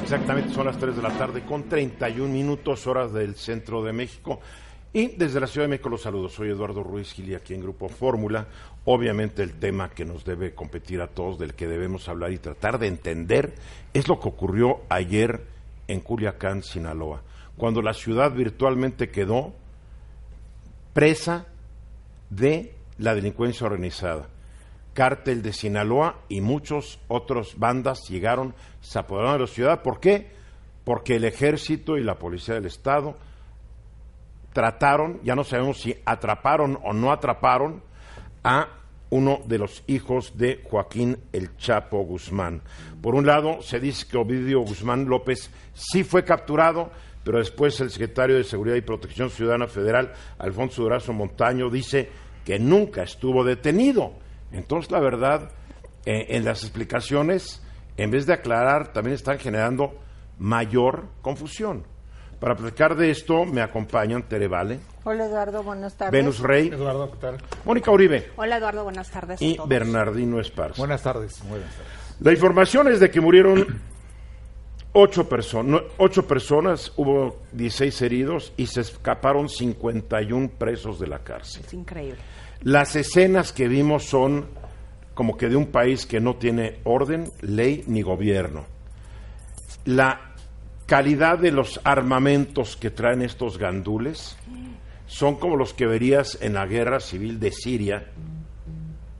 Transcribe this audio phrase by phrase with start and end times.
[0.00, 4.40] Exactamente, son las 3 de la tarde con 31 minutos horas del centro de México.
[4.92, 6.34] Y desde la Ciudad de México los saludos.
[6.34, 8.46] Soy Eduardo Ruiz Gili aquí en Grupo Fórmula.
[8.84, 12.78] Obviamente el tema que nos debe competir a todos, del que debemos hablar y tratar
[12.78, 13.54] de entender,
[13.94, 15.42] es lo que ocurrió ayer
[15.88, 17.22] en Culiacán, Sinaloa,
[17.56, 19.54] cuando la ciudad virtualmente quedó
[20.92, 21.46] presa
[22.28, 24.28] de la delincuencia organizada.
[24.94, 29.82] Cártel de Sinaloa y muchos otros bandas llegaron, se apoderaron de la ciudad.
[29.82, 30.30] ¿Por qué?
[30.84, 33.16] Porque el ejército y la policía del Estado
[34.52, 37.82] trataron, ya no sabemos si atraparon o no atraparon,
[38.44, 38.68] a
[39.10, 42.62] uno de los hijos de Joaquín El Chapo Guzmán.
[43.00, 46.90] Por un lado, se dice que Ovidio Guzmán López sí fue capturado,
[47.22, 52.08] pero después el secretario de Seguridad y Protección Ciudadana Federal, Alfonso Durazo Montaño, dice
[52.44, 54.14] que nunca estuvo detenido.
[54.52, 55.50] Entonces, la verdad,
[56.06, 57.62] eh, en las explicaciones,
[57.96, 59.94] en vez de aclarar, también están generando
[60.38, 61.84] mayor confusión.
[62.40, 66.12] Para platicar de esto me acompañan Tere Vale, Hola Eduardo, buenas tardes.
[66.12, 67.38] Venus Rey, Eduardo, ¿qué tal?
[67.64, 69.40] Mónica Uribe Hola Eduardo, buenas tardes.
[69.40, 69.68] a y todos.
[69.68, 70.76] Bernardino Esparza.
[70.78, 71.40] Buenas tardes.
[71.48, 71.92] Buenas tardes.
[72.20, 73.66] La información es de que murieron
[74.92, 81.20] ocho, perso- no, ocho personas, hubo 16 heridos y se escaparon 51 presos de la
[81.20, 81.62] cárcel.
[81.64, 82.18] Es increíble.
[82.62, 84.46] Las escenas que vimos son
[85.14, 88.64] como que de un país que no tiene orden, ley ni gobierno.
[89.84, 90.32] La
[90.86, 94.36] calidad de los armamentos que traen estos gandules
[95.06, 98.06] son como los que verías en la guerra civil de Siria,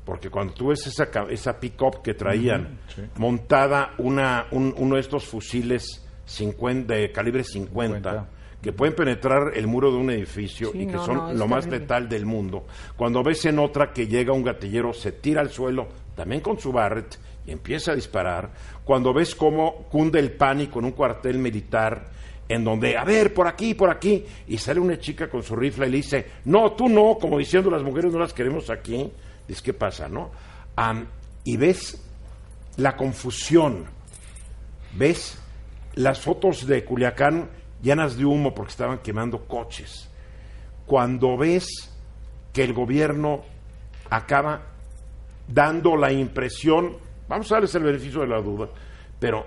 [0.04, 2.78] porque cuando tú ves esa, esa pick-up que traían
[3.18, 8.28] montada una, un- uno de estos fusiles 50, de calibre 50, 50.
[8.62, 11.48] Que pueden penetrar el muro de un edificio Sí, y que no, son no, lo
[11.48, 12.64] más letal del mundo.
[12.96, 16.70] Cuando ves en otra que llega un gatillero, se tira al suelo, también con su
[16.70, 18.52] Barrett, y empieza a disparar.
[18.84, 22.10] Cuando ves cómo cunde el pánico en un cuartel militar,
[22.48, 25.88] en donde, a ver, por aquí, por aquí, y sale una chica con su rifle
[25.88, 29.10] y le dice, no, tú no, como diciendo las mujeres no las queremos aquí.
[29.48, 30.30] Dices, ¿qué pasa, no?
[31.44, 32.00] Y ves
[32.76, 33.86] la confusión,
[34.94, 35.38] ves
[35.94, 37.48] las fotos de Culiacán
[37.82, 40.08] llenas de humo porque estaban quemando coches.
[40.86, 41.66] Cuando ves
[42.52, 43.42] que el gobierno
[44.10, 44.62] acaba
[45.48, 46.96] dando la impresión,
[47.28, 48.68] vamos a darles el beneficio de la duda,
[49.18, 49.46] pero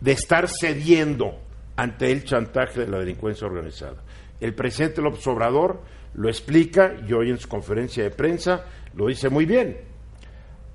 [0.00, 1.38] de estar cediendo
[1.76, 3.96] ante el chantaje de la delincuencia organizada.
[4.40, 5.80] El presidente López Obrador
[6.14, 8.64] lo explica y hoy en su conferencia de prensa
[8.94, 9.78] lo dice muy bien.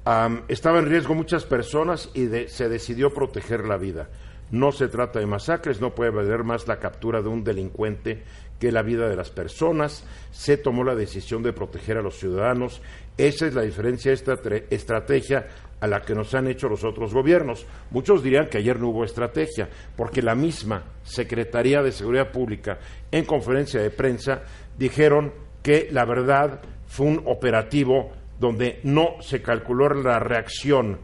[0.05, 4.07] Am, estaba en riesgo muchas personas y de- se decidió proteger la vida.
[4.51, 8.23] No se trata de masacres, no puede valer más la captura de un delincuente
[8.59, 10.05] que la vida de las personas.
[10.31, 12.81] Se tomó la decisión de proteger a los ciudadanos.
[13.17, 14.35] Esa es la diferencia esta
[14.69, 15.47] estrategia
[15.79, 17.65] a la que nos han hecho los otros gobiernos.
[17.91, 22.79] Muchos dirían que ayer no hubo estrategia, porque la misma Secretaría de Seguridad Pública
[23.11, 24.43] en conferencia de prensa
[24.77, 30.99] dijeron que la verdad fue un operativo donde no se calculó la reacción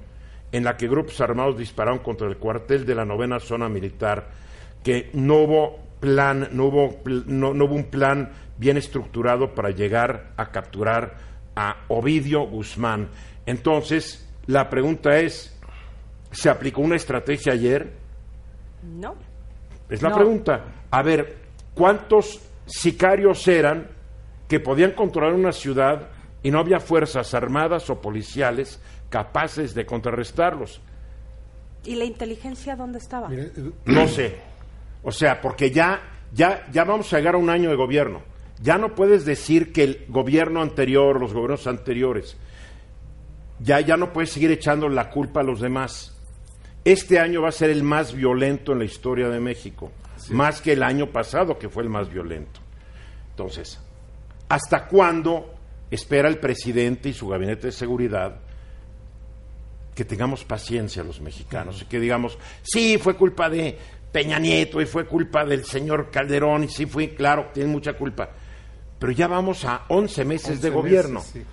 [0.53, 4.29] en la que grupos armados dispararon contra el cuartel de la novena zona militar,
[4.81, 9.71] que no hubo plan, no hubo, pl- no, no hubo un plan bien estructurado para
[9.71, 11.15] llegar a capturar
[11.55, 13.09] a Ovidio Guzmán.
[13.45, 15.59] Entonces, la pregunta es,
[16.31, 17.91] ¿se aplicó una estrategia ayer?
[18.83, 19.15] ¿No?
[19.89, 20.15] Es la No.
[20.15, 20.65] pregunta.
[20.91, 21.37] A ver,
[21.73, 23.87] ¿cuántos sicarios eran
[24.47, 26.09] que podían controlar una ciudad
[26.43, 28.81] y no había fuerzas armadas o policiales
[29.17, 30.81] capaces de contrarrestarlos?
[31.85, 33.29] ¿Y la inteligencia dónde estaba?
[33.29, 34.37] Edu- No sé.
[35.03, 36.01] O sea, porque ya,
[36.33, 38.23] ya, ya vamos a llegar a un año de gobierno.
[38.59, 42.37] Ya no puedes decir que el gobierno anterior, los gobiernos anteriores,
[43.59, 46.17] ya, ya no puedes seguir echando la culpa a los demás.
[46.83, 49.91] Este año va a ser el más violento en la historia de México,
[50.29, 52.59] más que el año pasado, que fue el más violento.
[53.29, 53.79] Entonces,
[54.49, 55.53] ¿hasta cuándo
[55.91, 58.37] espera el presidente y su gabinete de seguridad
[59.95, 63.77] que tengamos paciencia los mexicanos y que digamos, sí, fue culpa de
[64.11, 68.29] Peña Nieto y fue culpa del señor Calderón y sí fue, claro, tiene mucha culpa.
[68.99, 71.19] Pero ya vamos a 11 meses 11 de gobierno.
[71.19, 71.43] meses, sí.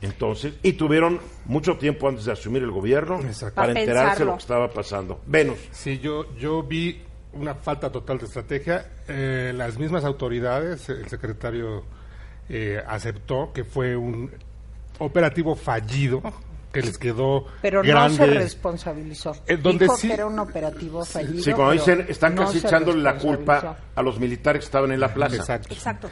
[0.00, 3.56] Entonces, y tuvieron mucho tiempo antes de asumir el gobierno Exacto.
[3.56, 4.26] para Pa' enterarse de pensarlo.
[4.32, 5.20] lo que estaba pasando.
[5.26, 7.02] Venus, Sí, yo, yo vi
[7.32, 8.86] una falta total de estrategia.
[9.08, 11.84] Eh, las mismas autoridades, el secretario
[12.48, 14.30] eh, aceptó que fue un
[15.00, 16.22] operativo fallido,
[16.80, 18.18] que les quedó Pero grande.
[18.18, 19.36] no se responsabilizó.
[19.46, 21.42] Eh, donde Dijo sí- que era un operativo fallido.
[21.42, 24.92] sí, como dicen, están no casi se echándole la culpa a los militares que estaban
[24.92, 25.36] en la plaza.
[25.36, 25.74] Exacto.
[25.74, 26.10] Exacto.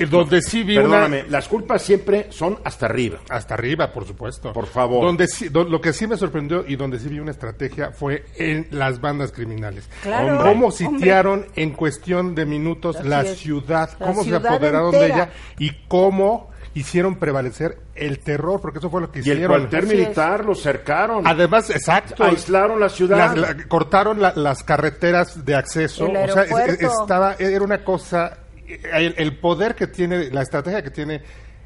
[0.00, 1.28] Eh, Donde sí vi Perdóname, una...
[1.30, 3.18] las culpas siempre son hasta arriba.
[3.30, 4.52] Hasta arriba, por supuesto.
[4.52, 5.04] Por favor.
[5.04, 8.24] Donde sí- do- lo que sí me sorprendió y donde sí vi una estrategia fue
[8.36, 9.88] en las bandas criminales.
[10.04, 10.38] Claro.
[10.44, 10.70] Cómo Hombre.
[10.70, 13.38] sitiaron en cuestión de minutos Así la es.
[13.38, 15.14] ciudad, La cómo se ciudad apoderaron de entera.
[15.24, 19.58] ella y cómo hicieron prevalecer el terror, porque eso fue lo que Y el hicieron.
[19.68, 21.26] cuartel militar lo cercaron.
[21.26, 22.22] Además, exacto.
[22.24, 23.34] Aislaron la ciudad.
[23.34, 26.06] Las- la- cortaron la- las carreteras de acceso.
[26.06, 28.38] El o sea, es- estaba, era una cosa.
[28.66, 31.22] El, el poder que tiene, la estrategia que tiene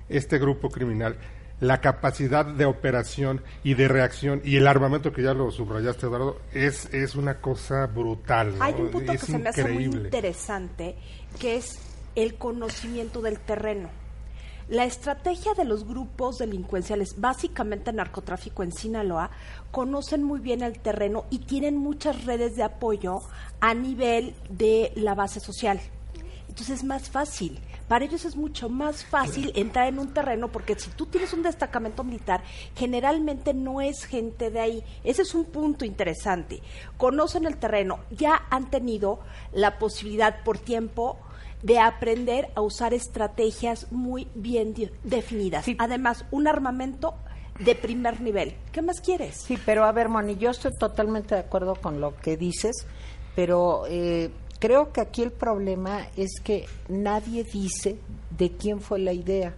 [0.08, 1.16] este grupo criminal,
[1.60, 6.38] la capacidad de operación y de reacción y el armamento que ya lo subrayaste, Eduardo,
[6.52, 8.56] es, es una cosa brutal.
[8.58, 8.64] ¿no?
[8.64, 10.96] Hay un punto es que se me hace muy interesante,
[11.40, 11.78] que es
[12.14, 13.88] el conocimiento del terreno.
[14.69, 19.31] La estrategia de los grupos delincuenciales, básicamente narcotráfico en Sinaloa,
[19.70, 23.23] conocen muy bien el terreno y tienen muchas redes de apoyo
[23.61, 25.81] a nivel de la base social.
[26.49, 27.59] Entonces es más fácil.
[27.88, 31.43] Para ellos es mucho más fácil entrar en un terreno porque si tú tienes un
[31.43, 32.43] destacamento militar,
[32.76, 34.85] generalmente no es gente de ahí.
[35.03, 36.62] Ese es un punto interesante.
[36.97, 39.20] Conocen el terreno, ya han tenido
[39.53, 41.19] la posibilidad por tiempo
[41.62, 44.75] de aprender a usar estrategias muy bien
[45.05, 45.67] definidas.
[45.79, 47.14] Además, un armamento
[47.59, 48.55] de primer nivel.
[48.73, 49.37] ¿Qué más quieres?
[49.37, 52.87] Sí, pero a ver, Moni, yo estoy totalmente de acuerdo con lo que dices,
[53.37, 57.99] pero eh, creo que aquí el problema es que nadie dice
[58.31, 59.55] de quién fue la idea,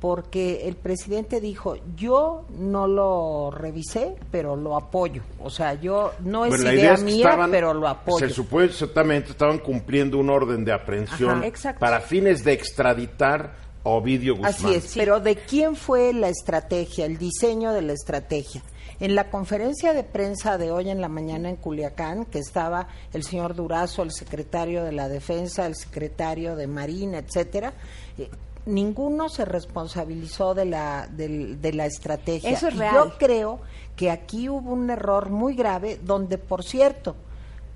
[0.00, 5.22] porque el presidente dijo, yo no lo revisé, pero lo apoyo.
[5.42, 8.28] O sea, yo no es Bueno, idea, idea es que mía, estaban- pero lo apoyo.
[8.28, 14.34] Se supuestamente estaban cumpliendo un orden de aprehensión Ajá, para fines de extraditar a Ovidio
[14.36, 14.52] Guzmán.
[14.52, 18.62] Así es, pero ¿de quién fue la estrategia, el diseño de la estrategia?
[19.00, 23.22] En la conferencia de prensa de hoy en la mañana en Culiacán, que estaba el
[23.22, 27.74] señor Durazo, el secretario de la Defensa, el secretario de Marina, etcétera,
[28.18, 28.28] eh,
[28.68, 32.50] ninguno se responsabilizó de la, del- de la estrategia.
[32.50, 32.94] Eso es real.
[32.94, 33.60] Yo creo
[33.96, 37.16] que aquí hubo un error muy grave, donde, por cierto,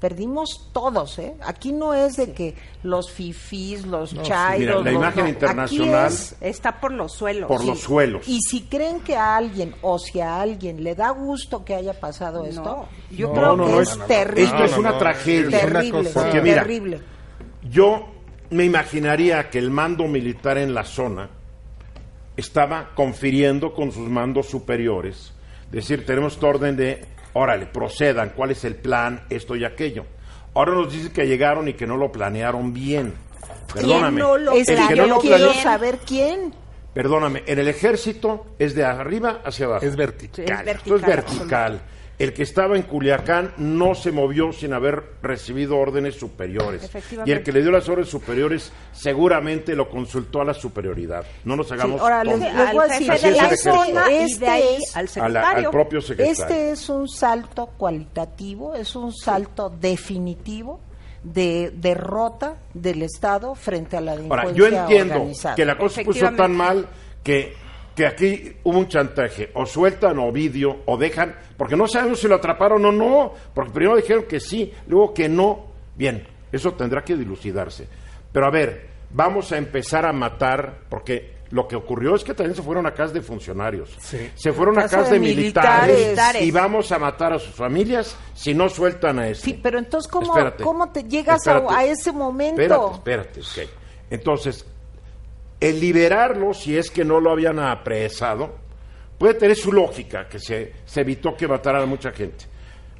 [0.00, 1.34] perdimos todos, ¿eh?
[1.44, 5.30] Aquí no es de que los fifís, los Mira, chairos, la los- imagen no, aquí
[5.30, 7.46] internacional es- Está por los suelos.
[7.46, 8.26] por los suelos.
[8.26, 11.98] y si creen que a alguien o si a alguien le da gusto que haya
[12.00, 12.88] pasado esto, No.
[13.16, 14.06] yo No, creo no, que no, es no, no, no.
[14.06, 14.42] terrible.
[14.44, 15.58] Esto es No, no, una no, tragedia.
[15.58, 17.00] es una cosa- Porque mira, terrible.
[17.70, 18.06] Yo
[18.52, 21.30] me imaginaría que el mando militar en la zona
[22.36, 25.32] estaba confiriendo con sus mandos superiores,
[25.70, 30.04] decir, tenemos esta orden de, órale, procedan, cuál es el plan, esto y aquello.
[30.54, 33.14] Ahora nos dicen que llegaron y que no lo planearon bien.
[33.72, 34.20] Perdóname.
[34.20, 36.54] no lo Es el que no lo quiero saber quién.
[36.92, 39.86] Perdóname, en el ejército es de arriba hacia abajo.
[39.86, 40.46] Es vertical.
[40.46, 41.82] Sí, es Esto es vertical, vertical.
[42.18, 46.88] El que estaba en Culiacán no se movió sin haber recibido órdenes superiores.
[47.26, 51.24] Y el que le dio las órdenes superiores seguramente lo consultó a la superioridad.
[51.44, 54.78] No nos hagamos ahora les- les voy a decir, de la zona Este de ahí
[54.82, 55.68] es- al A la- secretario.
[55.68, 56.42] al propio secretario.
[56.42, 60.80] Este es un salto cualitativo, es un salto definitivo
[61.24, 65.54] de derrota del Estado frente a la delincuencia Ahora, yo entiendo organizada.
[65.54, 66.86] que la cosa se puso tan mal
[67.22, 67.54] que,
[67.94, 69.50] que aquí hubo un chantaje.
[69.54, 73.72] O sueltan a Ovidio o dejan, porque no sabemos si lo atraparon o no, porque
[73.72, 75.66] primero dijeron que sí, luego que no.
[75.94, 77.86] Bien, eso tendrá que dilucidarse.
[78.32, 82.56] Pero a ver, vamos a empezar a matar, porque lo que ocurrió es que también
[82.56, 83.94] se fueron a casas de funcionarios.
[84.00, 84.30] Sí.
[84.34, 86.42] Se fueron a Casa de de militares, militares.
[86.42, 89.44] y vamos a matar a sus familias si no sueltan a este.
[89.44, 91.74] Sí, pero entonces, ¿cómo, Espérate, cómo te llegas a, espérate.
[91.74, 92.62] a ese momento?
[92.94, 93.40] Espérate, espérate.
[93.40, 93.70] ok.
[94.08, 94.64] Entonces,
[95.62, 98.56] el liberarlo, si es que no lo habían apresado,
[99.16, 102.46] puede tener su lógica, que se, se evitó que mataran a mucha gente.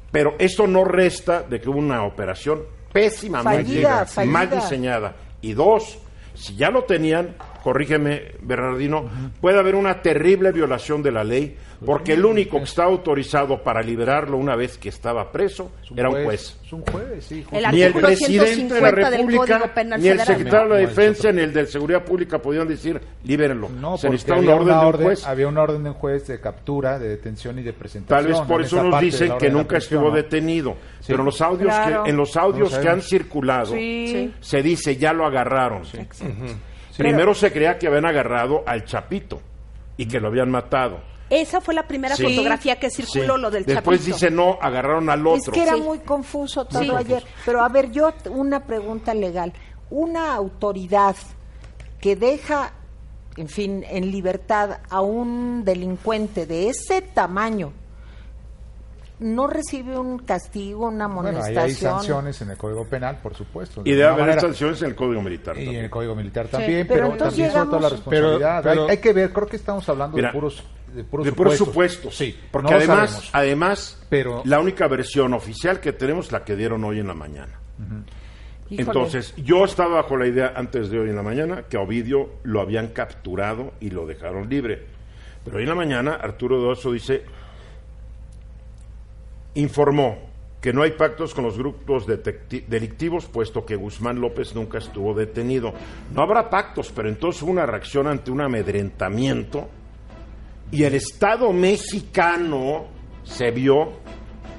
[0.09, 4.31] Pero esto no resta de que hubo una operación pésimamente Fallida, fallida.
[4.31, 5.15] mal diseñada.
[5.41, 5.97] Y dos,
[6.33, 11.55] si ya lo tenían, corrígeme, Bernardino, puede haber una terrible violación de la ley,
[11.85, 16.23] porque el único que está autorizado para liberarlo una vez que estaba preso era un
[16.25, 16.57] juez.
[16.65, 17.45] Es un juez, sí.
[17.51, 20.81] El Ni el presidente de la 150 del República, Código Penal ni el secretario de
[20.81, 23.69] la Defensa, ni el de Seguridad Pública podían decir, libérenlo.
[23.69, 25.25] No, Se necesita una orden una de un juez.
[25.27, 28.23] había una orden de un juez de captura, de detención y de presentación.
[28.23, 30.11] Tal vez por eso nos dicen que nunca estuvo ¿no?
[30.11, 30.75] detenido.
[30.99, 31.07] Sí.
[31.07, 32.03] Pero los audios Claro.
[32.03, 34.33] que, en los audios No lo que han circulado Sí.
[34.39, 35.83] se dice ya lo agarraron.
[36.97, 39.41] Primero se creía que habían agarrado al Chapito
[39.97, 40.99] y que lo habían matado.
[41.29, 42.23] Esa fue la primera Sí.
[42.23, 43.41] fotografía que circuló, Sí.
[43.41, 44.15] lo del Después chapito.
[44.15, 45.53] dice no, agarraron al Es otro.
[45.53, 45.81] que era Sí.
[45.81, 46.91] muy confuso todo Sí.
[46.95, 47.23] ayer.
[47.45, 49.51] Pero a ver, yo una pregunta legal.
[49.89, 51.15] Una autoridad
[51.99, 52.73] que deja,
[53.37, 57.71] en fin, en libertad a un delincuente de ese tamaño,
[59.19, 61.63] no recibe un castigo, una Bueno, ahí amonestación.
[61.65, 63.81] hay sanciones en el Código Penal, por supuesto.
[63.85, 64.41] Y debe haber manera.
[64.41, 65.55] sanciones en el Código Militar.
[65.55, 65.83] Y en también.
[65.85, 68.61] el Código Militar también, pero pero, entonces también todo la responsabilidad.
[68.63, 71.25] Pero- pero- hay, hay que ver, creo que estamos hablando Mira, de puros de puros
[71.25, 72.13] de puros supuestos.
[72.13, 72.15] supuestos.
[72.17, 76.55] Sí, Porque no además, además Pero- la única versión oficial que tenemos es la que
[76.55, 77.59] dieron hoy en la mañana.
[78.69, 82.29] Entonces, yo estaba bajo la idea antes de hoy en la mañana que a Ovidio
[82.43, 84.83] lo habían capturado y lo dejaron libre.
[85.43, 87.23] Pero hoy en la mañana Arturo Doso dice,
[89.55, 90.17] informó
[90.61, 95.73] que no hay pactos con los grupos delictivos, puesto que Guzmán López nunca estuvo detenido.
[96.13, 99.67] No habrá pactos, pero entonces hubo una reacción ante un amedrentamiento
[100.71, 102.85] y el Estado mexicano
[103.23, 103.91] se vio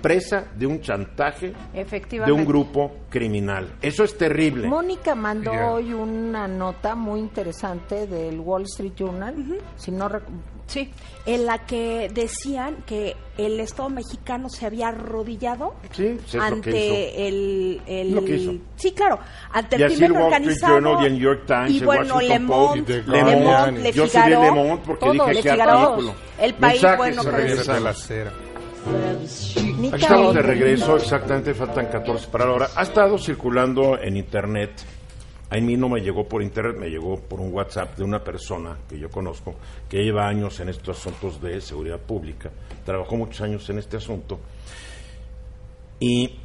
[0.02, 3.76] presa de un chantaje de un grupo criminal.
[3.80, 4.68] Eso es terrible.
[4.68, 9.34] Mónica mandó hoy una nota muy interesante del Wall Street Journal,
[9.76, 10.10] si no
[10.66, 10.90] Sí,
[11.26, 17.82] en la que decían que el Estado mexicano se había arrodillado Sí, sí, ante el,
[17.86, 18.52] el- Lo que hizo.
[18.76, 19.18] sí claro
[19.52, 22.20] ante Y el así crimen organizado Journal y el New York Times, y el bueno
[22.20, 23.24] Le Monde, y The Le.
[23.24, 26.54] Monde, Le Yo sí vi Figaro, Le Monde porque todo, dije Le que Figaro, el
[26.54, 27.76] país Mensajes, bueno se pero regresa.
[27.76, 28.32] A la acera.
[29.78, 32.68] Nica Aquí estamos de regreso, exactamente, faltan 14 para la hora.
[32.76, 34.70] Ha estado circulando en internet,
[35.54, 38.76] a mí no me llegó por internet, me llegó por un WhatsApp de una persona
[38.88, 39.54] que yo conozco,
[39.88, 42.50] que lleva años en estos asuntos de seguridad pública,
[42.84, 44.40] trabajó muchos años en este asunto,
[46.00, 46.40] y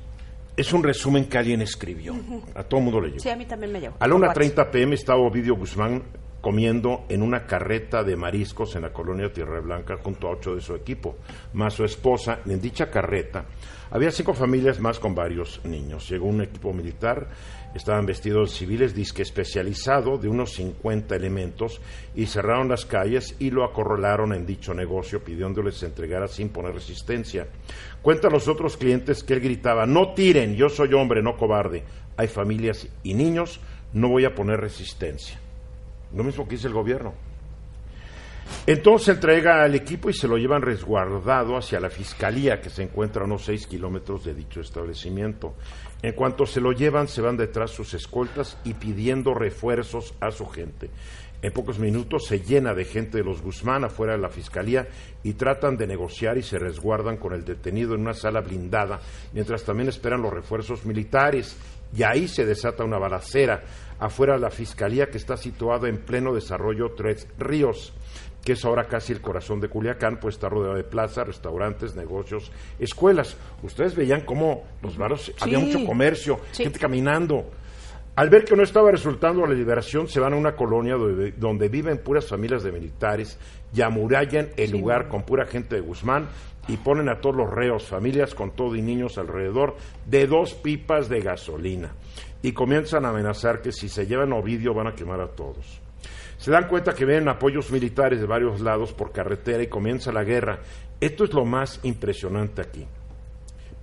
[0.56, 2.14] es un resumen que alguien escribió,
[2.54, 3.20] a todo mundo le llegó.
[3.20, 3.96] sí a mí también me llegó.
[4.00, 6.04] A la Por 1.30 pm estaba Ovidio Guzmán
[6.40, 10.62] comiendo en una carreta de mariscos en la colonia Tierra Blanca junto a ocho de
[10.62, 11.18] su equipo,
[11.54, 12.42] más su esposa.
[12.46, 13.46] En dicha carreta
[13.92, 16.08] había cinco familias más con varios niños.
[16.10, 17.28] Llegó un equipo militar,
[17.74, 21.82] estaban vestidos civiles, disque especializado, de unos 50 elementos,
[22.16, 26.74] y cerraron las calles y lo acorralaron en dicho negocio, pidiéndoles se entregara sin poner
[26.74, 27.48] resistencia.
[28.02, 31.84] Cuenta a los otros clientes que él gritaba, no tiren, yo soy hombre, no cobarde.
[32.16, 33.60] Hay familias y niños,
[33.94, 35.40] no voy a poner resistencia.
[36.14, 37.29] Lo mismo que dice el gobierno.
[38.66, 43.24] Entonces entrega al equipo y se lo llevan resguardado hacia la fiscalía que se encuentra
[43.24, 45.56] a unos seis kilómetros de dicho establecimiento.
[46.02, 50.46] En cuanto se lo llevan, se van detrás sus escoltas y pidiendo refuerzos a su
[50.46, 50.92] gente.
[51.42, 54.90] En pocos minutos se llena de gente de los Guzmán afuera de la fiscalía
[55.24, 59.00] y tratan de negociar y se resguardan con el detenido en una sala blindada,
[59.34, 61.56] mientras también esperan los refuerzos militares.
[61.96, 63.62] Y ahí se desata una balacera
[64.00, 67.94] afuera de la fiscalía que está situada en pleno desarrollo Tres Ríos
[68.44, 72.52] que es ahora casi el corazón de Culiacán, pues está rodeado de plazas, restaurantes, negocios,
[72.80, 73.38] escuelas.
[73.64, 76.64] Ustedes veían cómo los barrios, había mucho comercio, Sí.
[76.64, 77.46] gente caminando.
[78.16, 81.70] Al ver que no estaba resultando la liberación, se van a una colonia donde, donde
[81.70, 83.38] viven puras familias de militares
[83.74, 86.28] y amurallan el lugar con pura gente de Guzmán
[86.68, 91.08] y ponen a todos los reos, familias con todo y niños alrededor, de dos pipas
[91.08, 91.94] de gasolina.
[92.42, 95.80] Y comienzan a amenazar que si se llevan a Ovidio van a quemar a todos.
[96.40, 100.24] Se dan cuenta que ven apoyos militares de varios lados por carretera y comienza la
[100.24, 100.60] guerra.
[101.02, 102.88] Esto es lo más impresionante aquí.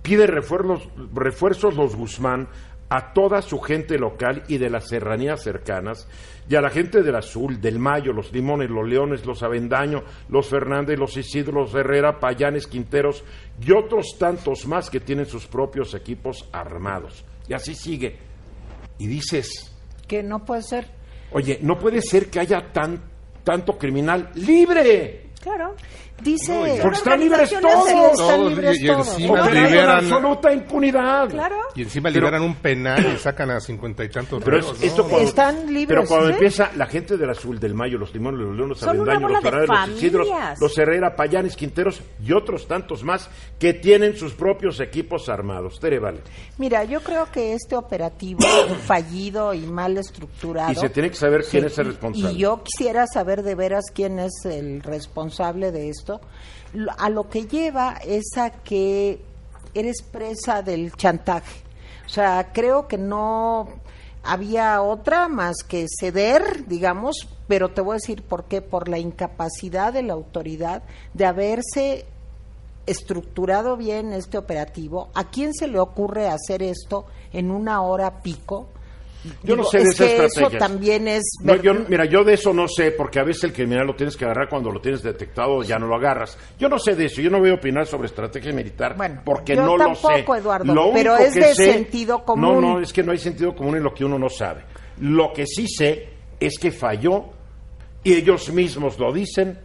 [0.01, 2.47] Pide refuerzos, refuerzos los Guzmán
[2.89, 6.07] a toda su gente local y de las serranías cercanas,
[6.49, 10.47] y a la gente del Azul, del Mayo, los Limones, los Leones, los Avendaño, los
[10.47, 13.23] Fernández, los Isidro, los Herrera, Payanes, Quinteros
[13.61, 17.23] y otros tantos más que tienen sus propios equipos armados.
[17.47, 18.17] Y así sigue.
[18.97, 19.75] Y dices,
[20.07, 20.96] que no puede ser.
[21.31, 22.99] Oye, no puede ser que haya tan,
[23.43, 25.29] tanto criminal libre.
[25.41, 25.75] claro
[26.21, 27.87] Dice Porque están libres todos.
[27.87, 31.29] están Todos, libres y- encima con liberan- absoluta impunidad.
[31.29, 34.81] claro Y encima Pero- liberan un penal y sacan a cincuenta y tantos Pero reos,
[34.81, 35.09] esto ¿no?
[35.09, 36.33] cuando, Están libres, Pero cuando ¿sí?
[36.33, 39.69] empieza la gente del Azul, del Mayo, los Limones, los Leones, los bola los Fernández,
[39.69, 40.27] los Isidros,
[40.59, 45.79] los Herrera, Payanes, Quinteros y otros tantos más que tienen sus propios equipos armados.
[45.79, 46.21] Tere, vale.
[46.57, 48.39] Mira, yo creo que este operativo
[48.85, 50.71] fallido y mal estructurado.
[50.71, 52.33] Y se tiene que saber quién Sí, es el y- responsable.
[52.33, 56.06] Y yo quisiera saber de veras quién es el responsable de esto.
[56.97, 59.21] A lo que lleva es a que
[59.73, 61.61] eres presa del chantaje.
[62.05, 63.67] O sea, creo que no
[64.23, 68.99] había otra más que ceder, digamos, pero te voy a decir por qué, por la
[68.99, 70.83] incapacidad de la autoridad
[71.13, 72.05] de haberse
[72.85, 75.09] estructurado bien este operativo.
[75.13, 78.67] ¿A quién se le ocurre hacer esto en una hora pico?
[79.43, 82.33] Yo no sé de es esas que eso también es No, yo- mira, yo de
[82.33, 85.01] eso no sé, porque a veces el criminal lo tienes que agarrar cuando lo tienes
[85.03, 86.37] detectado, ya no lo agarras.
[86.59, 89.55] Yo no sé de eso, yo no voy a opinar sobre estrategia militar, Bueno, porque
[89.55, 90.01] yo no lo sé.
[90.01, 92.61] tampoco, Eduardo, Lo pero es de sé- sentido No, común.
[92.61, 94.63] no, es que no hay sentido común en lo que uno no sabe.
[94.99, 97.25] Lo que sí sé es que falló
[98.03, 99.59] Y ellos mismos lo dicen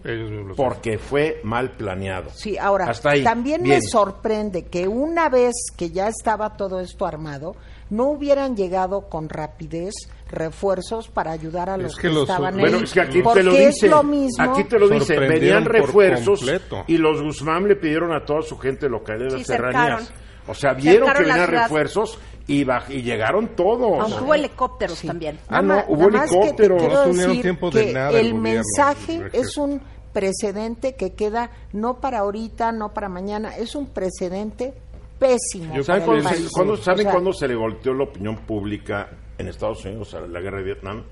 [0.56, 2.30] porque fue mal planeado.
[2.34, 3.76] Sí, ahora, Hasta ahí, también bien.
[3.76, 7.54] me sorprende que una vez que ya estaba todo esto armado,
[7.92, 9.92] no hubieran llegado con rapidez
[10.30, 12.84] refuerzos para ayudar a Es los que que, los- estaban Bueno, ahí.
[12.84, 13.88] es que aquí porque te lo es dice.
[13.88, 14.42] lo mismo.
[14.50, 15.18] Aquí te lo dice.
[15.18, 16.84] Venían refuerzos completo.
[16.86, 20.10] y los Guzmán le pidieron a toda su gente local de las Sí, serranías.
[20.48, 22.18] O sea, vieron que venían refuerzos
[22.48, 24.00] y, baj- y llegaron todos.
[24.00, 25.38] Aunque hubo helicópteros también.
[25.48, 26.78] Ah, no, hubo más que te helicópteros.
[26.82, 29.80] quiero No tuvieron tiempo de que nada el el gobierno, mensaje es un
[30.12, 34.74] precedente que queda no para ahorita, no para mañana, es un precedente
[35.22, 35.74] pésimo.
[35.74, 36.50] Yo para ¿Saben el cuándo, se, país.
[36.52, 40.20] cuándo- O ¿saben sea, cuándo se le volteó la opinión pública en Estados Unidos a
[40.20, 41.04] la guerra de Vietnam?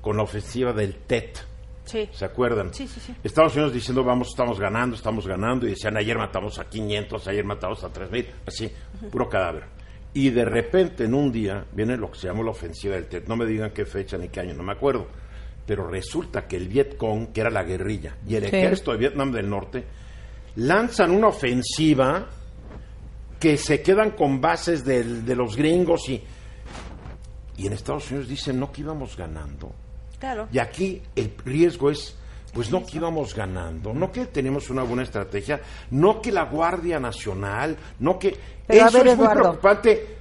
[0.00, 1.38] Con la ofensiva del TET.
[1.84, 2.08] Sí.
[2.12, 2.72] ¿Se acuerdan?
[2.72, 3.14] Sí, sí, sí.
[3.24, 7.44] Estados Unidos diciendo, vamos, estamos ganando, estamos ganando, y decían, ayer matamos a 500, ayer
[7.44, 8.70] matamos a 3000, así,
[9.10, 9.64] puro cadáver.
[10.14, 13.26] Y de repente, en un día, viene lo que se llamó la ofensiva del TET.
[13.28, 15.08] No me digan qué fecha ni qué año, no me acuerdo.
[15.66, 18.56] Pero resulta que el Vietcong, que era la guerrilla, y el Sí.
[18.56, 19.84] ejército de Vietnam del Norte,
[20.56, 22.28] lanzan una ofensiva
[23.40, 26.22] que se quedan con bases del- de los gringos y,
[27.56, 29.72] y en Estados Unidos dicen, no que íbamos ganando.
[30.20, 30.46] Claro.
[30.52, 32.14] Y aquí el riesgo es,
[32.52, 37.00] pues no que íbamos ganando, no que tenemos una buena estrategia, no que la Guardia
[37.00, 38.36] Nacional, no que...
[38.66, 39.42] Pero, a eso ver, es muy Eduardo.
[39.42, 40.18] preocupante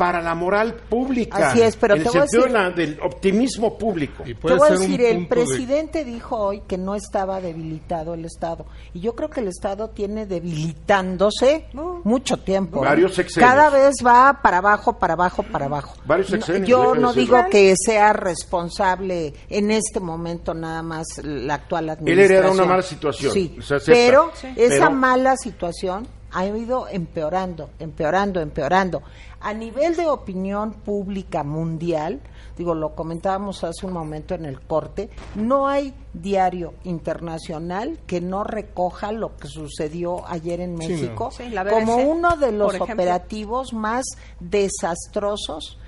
[0.00, 1.50] para la moral pública.
[1.50, 4.22] Así es, pero en te el voy a decir- de la- del optimismo público.
[4.24, 8.14] Y Te puede voy a decir, el de- presidente dijo hoy que no estaba debilitado
[8.14, 8.64] el Estado.
[8.94, 12.00] Y yo creo que el Estado tiene debilitándose No.
[12.04, 12.80] mucho tiempo.
[12.80, 13.50] Varios sexenios.
[13.50, 15.94] Cada vez va para abajo, para abajo, para abajo.
[16.06, 17.36] Varios sexenios, yo no decirlo.
[17.36, 22.38] digo que sea responsable en este momento nada más la actual Él administración.
[22.38, 24.46] hereda una mala situación, Sí, pero Sí.
[24.56, 29.02] esa Pero- mala situación ha ido empeorando, empeorando, empeorando.
[29.40, 32.20] A nivel de opinión pública mundial,
[32.56, 38.44] digo, lo comentábamos hace un momento en el corte, no hay diario internacional que no
[38.44, 41.30] recoja lo que sucedió ayer en Sí, México no.
[41.30, 44.04] Sí, la BBC, como uno de los operativos más
[44.40, 45.78] desastrosos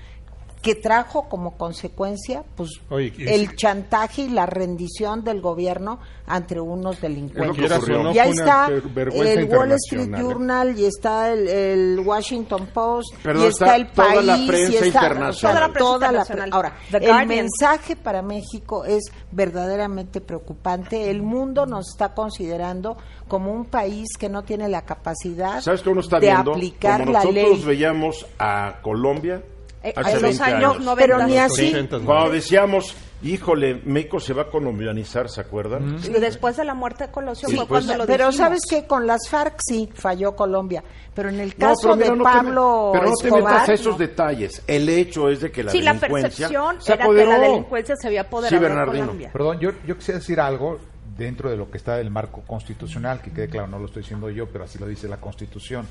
[0.63, 7.01] que trajo como consecuencia pues Oye, el chantaje y la rendición del gobierno ante unos
[7.01, 7.89] delincuentes.
[7.89, 10.19] no y ahí está el Wall Street ¿eh?
[10.21, 14.37] Journal y está el, el Washington Post Perdón, y está, está el toda país la
[14.39, 15.33] y está internacional.
[15.37, 16.51] toda la Toda la prensa pre- internacional.
[16.53, 23.53] ahora The el mensaje para México es verdaderamente preocupante el mundo nos está considerando como
[23.53, 26.53] un país que no tiene la capacidad ¿Sabes que uno está de viendo?
[26.53, 29.43] aplicar Como la nosotros ley veíamos a Colombia
[29.85, 30.85] Eh, hace los 20 años años.
[30.85, 30.97] 90.
[30.97, 32.05] pero ni así 80, ¿no?
[32.05, 35.97] Cuando decíamos, híjole, México se va a colombianizar, ¿se acuerdan?
[36.05, 38.37] Y Después de la muerte de Colosio Sí, fue pues, cuando lo pero dijimos.
[38.37, 42.25] sabes que con las FARC sí falló Colombia, pero en el caso mira, de no
[42.25, 43.99] te me- Pablo pero no te Escobar, metas a esos no.
[43.99, 44.63] detalles.
[44.69, 47.97] El hecho es de que la sí, la delincuencia percepción se era que la delincuencia
[47.97, 49.05] se había apoderado Sí, de Bernardino.
[49.07, 49.31] Colombia.
[49.33, 50.79] Perdón, yo, yo quisiera decir algo
[51.17, 54.31] dentro de lo que está del marco constitucional, que quede claro, no lo estoy diciendo
[54.31, 55.87] yo, pero así lo dice la Constitución.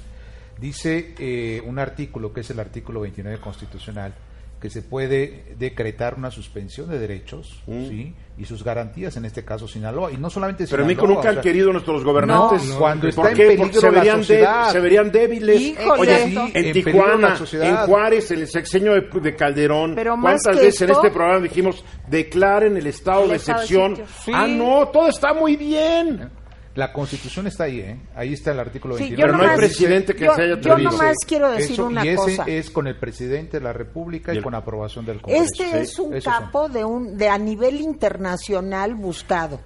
[0.60, 4.14] Dice eh, un artículo, que es el artículo 29 constitucional,
[4.62, 8.14] que se puede decretar una suspensión de derechos ¿sí?
[8.38, 10.12] y sus garantías, en este caso Sinaloa.
[10.12, 12.66] Y no solamente Pero en México Sinaloa, nunca o han sea, querido nuestros gobernantes.
[12.68, 13.44] No, cuando está ¿Por en qué?
[13.48, 14.72] peligro Porque se la verían, sociedad.
[14.72, 15.62] se verían débiles.
[15.62, 16.00] Híjole.
[16.00, 19.96] Oye, Sí, en en peligro Tijuana, la en Juárez, en el sexenio de, de Calderón,
[19.96, 24.08] Pero ¿cuántas veces en este programa dijimos, declaren el estado El de estado de excepción?
[24.24, 24.32] Sí.
[24.36, 26.30] Ah, no, todo está muy bien.
[26.76, 28.00] La Constitución está ahí, ¿eh?
[28.16, 29.22] Ahí está el artículo Sí, 29.
[29.34, 32.06] yo Pero no hay presidente que yo- se haya yo nomás quiero decir Eso, una
[32.06, 32.44] y ese cosa.
[32.48, 35.44] es con el presidente de la República Y y, el- con aprobación del Congreso.
[35.44, 36.34] Este Sí, es un son.
[36.34, 39.60] capo de un de a nivel internacional buscado.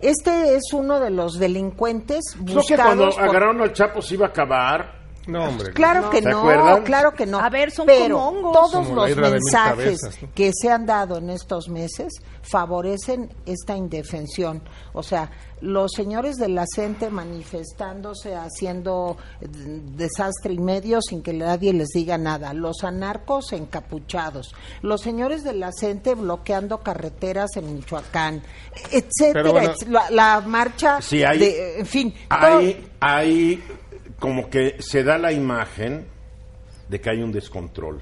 [0.00, 4.14] Este es uno de los delincuentes Creo que cuando buscados por- agarraron al Chapo se
[4.14, 4.97] iba a acabar.
[5.28, 5.72] No, hombre.
[5.72, 6.82] Claro que ¿Se no, acuerdan?
[6.84, 7.38] claro que no.
[7.38, 8.52] A ver, son Pero como hongos.
[8.52, 10.28] todos Como los mensajes cabezas, ¿no?
[10.34, 14.62] que se han dado en estos meses favorecen esta indefensión.
[14.94, 21.72] O sea, los señores de la CENTE manifestándose, haciendo desastre y medio sin que nadie
[21.72, 22.52] les diga nada.
[22.54, 24.54] Los anarcos encapuchados.
[24.82, 28.42] Los señores de la CENTE bloqueando carreteras en Michoacán,
[28.92, 29.50] etcétera.
[29.50, 32.14] Bueno, la, la marcha, Sí, hay- de, en fin.
[32.28, 33.62] todo- Hay, hay
[34.18, 36.06] como que se da la imagen
[36.88, 38.00] de que hay un descontrol.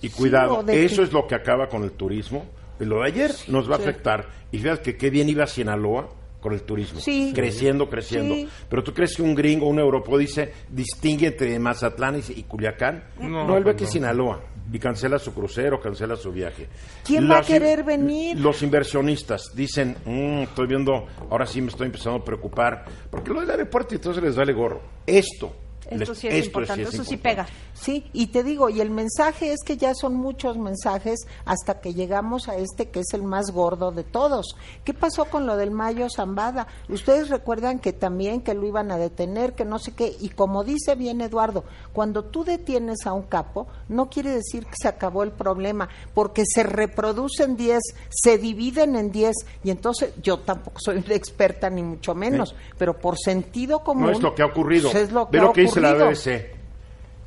[0.00, 2.44] Y cuidado, eso que- es lo que acaba con el turismo.
[2.80, 4.26] Y lo de ayer nos va a afectar.
[4.50, 6.08] Y fíjate que qué bien iba Sinaloa
[6.40, 6.98] con el turismo.
[6.98, 7.32] Sí.
[7.34, 8.34] Creciendo, creciendo.
[8.34, 8.48] Sí.
[8.68, 13.04] Pero tú crees que un gringo, un europeo dice, distingue entre Mazatlán y, y Culiacán.
[13.20, 13.86] No, No, él ve que.
[13.86, 14.40] Sinaloa.
[14.72, 16.66] Y cancela su crucero, cancela su viaje.
[17.04, 18.40] ¿Quién va a querer venir?
[18.40, 23.40] Los inversionistas dicen, "Mm, estoy viendo, ahora sí me estoy empezando a preocupar, porque lo
[23.40, 24.80] del aeropuerto entonces les vale gorro.
[25.06, 25.54] Esto,
[26.00, 27.50] Esto sí es esto importante, sí es eso sí importante.
[27.50, 27.58] pega.
[27.74, 31.94] Sí, y te digo, y el mensaje es que ya son muchos mensajes hasta que
[31.94, 34.56] llegamos a este que es el más gordo de todos.
[34.84, 36.66] ¿Qué pasó con lo del Mayo Zambada?
[36.88, 40.64] Ustedes recuerdan que también que lo iban a detener, que no sé qué, y como
[40.64, 45.22] dice bien Eduardo, cuando tú detienes a un capo, no quiere decir que se acabó
[45.22, 50.98] el problema, porque se reproducen 10, se dividen en 10, y entonces yo tampoco soy
[50.98, 54.06] una experta ni mucho menos, pero por sentido común.
[54.06, 54.90] No es lo que ha ocurrido.
[54.90, 55.94] pues es lo que ha lo que dice la.
[56.06, 56.50] BBC.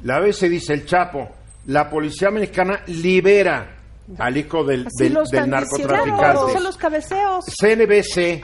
[0.03, 1.29] La BBC dice el Chapo,
[1.67, 3.77] la policía mexicana libera
[4.19, 5.87] al hijo del, Así del, lo del están diciendo.
[5.93, 6.53] Claro, narcotraficante.
[6.53, 7.45] son los cabeceos.
[7.59, 8.43] CNBC,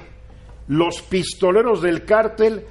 [0.69, 2.65] los pistoleros del cártel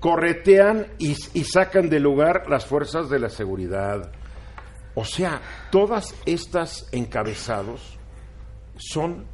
[0.00, 4.10] corretean y, y sacan del lugar las fuerzas de la seguridad.
[4.94, 7.98] O sea, todas estas encabezados
[8.76, 9.24] son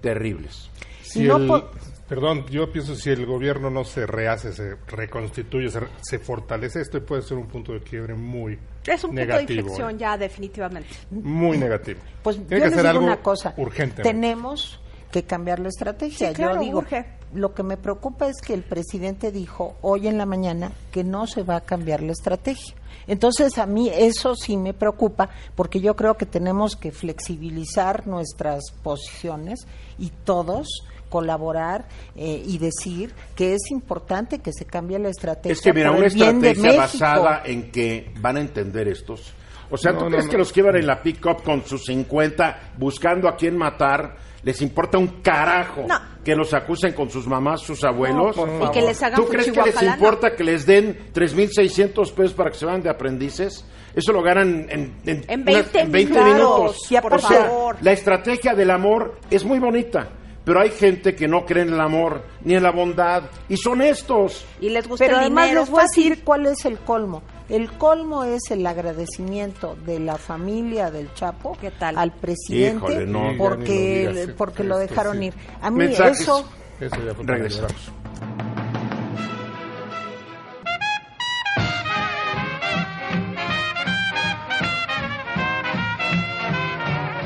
[0.00, 0.68] terribles.
[1.02, 1.70] Si No el- po-
[2.08, 7.04] perdón, yo pienso si el gobierno no se rehace, se reconstituye, se, se fortalece, esto
[7.04, 9.60] puede ser un punto de quiebre muy Es un punto de negativo.
[9.60, 9.98] inflexión ¿eh?
[9.98, 10.88] ya definitivamente.
[11.10, 12.00] Muy negativo.
[12.22, 13.54] Pues Tiene yo que les hacer digo algo una cosa.
[13.56, 14.02] urgente.
[14.02, 16.28] Tenemos que cambiar la estrategia.
[16.28, 17.06] Sí, claro, yo digo, urge.
[17.32, 21.26] lo que me preocupa es que el presidente dijo hoy en la mañana que no
[21.26, 22.74] se va a cambiar la estrategia.
[23.08, 28.64] Entonces a mí eso sí me preocupa porque yo creo que tenemos que flexibilizar nuestras
[28.82, 29.66] posiciones
[29.96, 30.66] y todos
[31.08, 35.88] colaborar eh, y decir que es importante que se cambie la estrategia Es que mira,
[35.90, 39.32] por una estrategia basada en que van a entender estos.
[39.70, 40.30] O sea, No, ¿tú no, crees no.
[40.30, 44.62] que los que iban en la pick-up con sus 50 buscando a quién matar, les
[44.62, 45.98] importa un carajo No.
[46.24, 48.36] que los acusen con sus mamás, sus abuelos?
[48.36, 48.70] Y favor.
[48.70, 52.56] que les hagan ¿Tú crees que les importa que les den 3.600 pesos para que
[52.58, 53.64] se vayan de aprendices?
[53.94, 56.76] Eso lo ganan en, en, En unas- 20 en 20 minutos, minutos.
[56.90, 57.76] ya, por o sea, favor.
[57.80, 60.10] la estrategia del amor es muy bonita,
[60.46, 63.82] pero hay gente que no cree en el amor ni en la bondad y son
[63.82, 64.44] estos.
[64.60, 67.24] Y les gusta Pero el además dinero les voy a decir cuál es el colmo.
[67.48, 71.98] El colmo es el agradecimiento de la familia del Chapo ¿Qué tal?
[71.98, 73.32] al presidente Híjole, no.
[73.36, 75.24] Porque, lo digas, porque esto lo dejaron sí.
[75.26, 75.34] ir.
[75.60, 76.20] A mí Mensajes.
[76.20, 76.48] eso
[76.80, 77.92] Eso ya fue para Regresamos.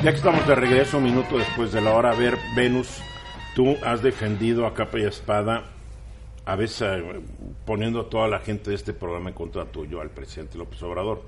[0.03, 3.03] Ya que estamos de regreso, un minuto después de la hora, a ver, Venus,
[3.55, 5.63] tú has defendido a capa y espada,
[6.45, 7.21] a veces eh,
[7.65, 11.23] poniendo a toda la gente de este programa en contra tuyo, al presidente López Obrador.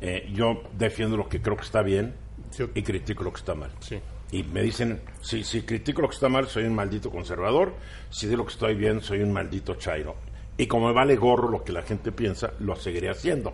[0.00, 2.14] Eh, yo defiendo lo que creo que está bien
[2.50, 2.64] Sí.
[2.74, 3.70] y critico lo que está mal.
[3.80, 3.98] Sí.
[4.30, 7.74] Y me dicen, si, si critico lo que está mal, soy un maldito conservador.
[8.10, 10.16] Si digo lo que estoy bien, soy un maldito chairo.
[10.56, 13.52] Y como me vale gorro lo que la gente piensa, lo seguiré haciendo.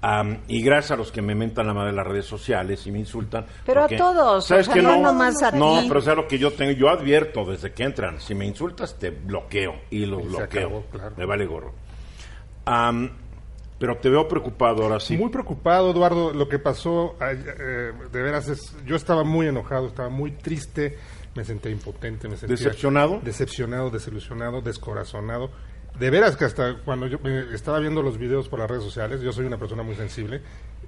[0.00, 2.92] Am, y gracias a los que me mentan la madre en las redes sociales y
[2.92, 3.46] me insultan.
[3.66, 5.02] Pero a todos, ¿Sabes o sea, que no no?
[5.02, 5.86] nomás a no, ti.
[5.88, 6.70] pero sea lo que yo tengo.
[6.72, 8.20] Yo advierto desde que entran.
[8.20, 9.72] Si me insultas, te bloqueo.
[9.90, 10.66] Y los Y bloqueo.
[10.68, 11.14] acabó, claro.
[11.16, 11.72] Me vale gorro.
[12.64, 13.10] Am,
[13.78, 15.16] pero te veo preocupado ahora sí.
[15.16, 16.32] Muy preocupado, Eduardo.
[16.32, 20.96] Lo que pasó, eh, de veras, es, yo estaba muy enojado, estaba muy triste,
[21.34, 23.20] me sentía impotente, me sentía ¿Decepcionado?
[23.22, 25.50] decepcionado, desilusionado, descorazonado.
[25.98, 27.18] De veras que hasta cuando yo
[27.52, 30.40] estaba viendo los videos por las redes sociales, yo soy una persona muy sensible,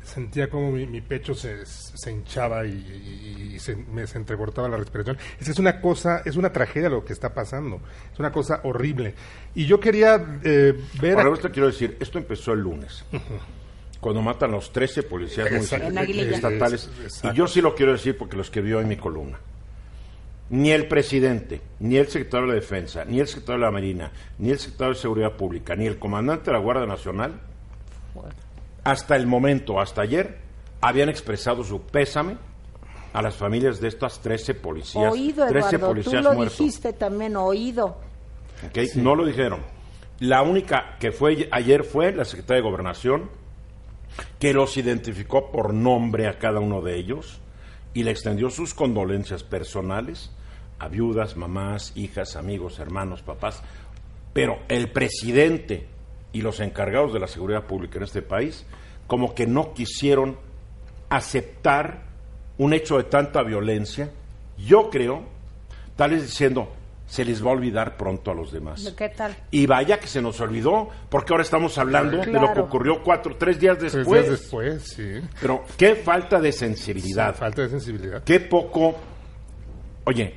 [0.04, 4.68] sentía como mi, mi pecho se, se hinchaba y, y- y se, me se entrecortaba
[4.68, 5.18] la respiración.
[5.38, 7.80] Es que es una cosa, es una tragedia lo que está pasando,
[8.12, 9.14] es una cosa horrible.
[9.54, 11.18] Y yo quería eh, ver...
[11.18, 13.04] Ahora a- esto quiero decir, esto empezó el lunes.
[14.00, 15.88] Cuando matan a los 13 policías Exacto.
[16.36, 16.88] Estatales.
[17.04, 19.38] Es- Y yo sí lo quiero decir porque lo escribió en mi columna.
[20.50, 24.12] Ni el presidente, ni el secretario de la Defensa, ni el secretario de la Marina,
[24.38, 27.40] ni el secretario de Seguridad Pública, ni el comandante de la Guardia Nacional,
[28.82, 30.38] hasta el momento, hasta ayer,
[30.80, 32.36] habían expresado su pésame
[33.12, 35.12] a las familias de estas 13 policías.
[35.12, 36.58] oído 13 Eduardo, tú lo muertos.
[36.58, 37.98] dijiste también oído.
[38.66, 38.78] ¿ok?
[38.96, 39.60] No lo dijeron.
[40.20, 43.30] La única que fue ayer fue la secretaria de Gobernación,
[44.38, 47.40] que los identificó por nombre a cada uno de ellos
[47.94, 50.30] y le extendió sus condolencias personales
[50.80, 53.62] a viudas, mamás, hijas, amigos, hermanos, papás.
[54.32, 55.86] Pero el presidente
[56.32, 58.64] y los encargados de la seguridad pública en este país
[59.06, 60.36] como que no quisieron
[61.08, 62.02] aceptar
[62.58, 64.10] un hecho de tanta violencia.
[64.58, 65.22] Yo creo,
[65.96, 66.70] tal vez diciendo,
[67.06, 68.94] se les va a olvidar pronto a los demás.
[68.96, 69.36] ¿Qué tal?
[69.50, 73.36] Y vaya que se nos olvidó, porque ahora estamos hablando de lo que ocurrió cuatro,
[73.36, 74.26] tres días Tres después.
[74.28, 75.20] días después, sí.
[75.40, 78.22] Pero qué falta de sensibilidad, Falta de sensibilidad.
[78.22, 78.94] qué poco.
[80.04, 80.34] Oye,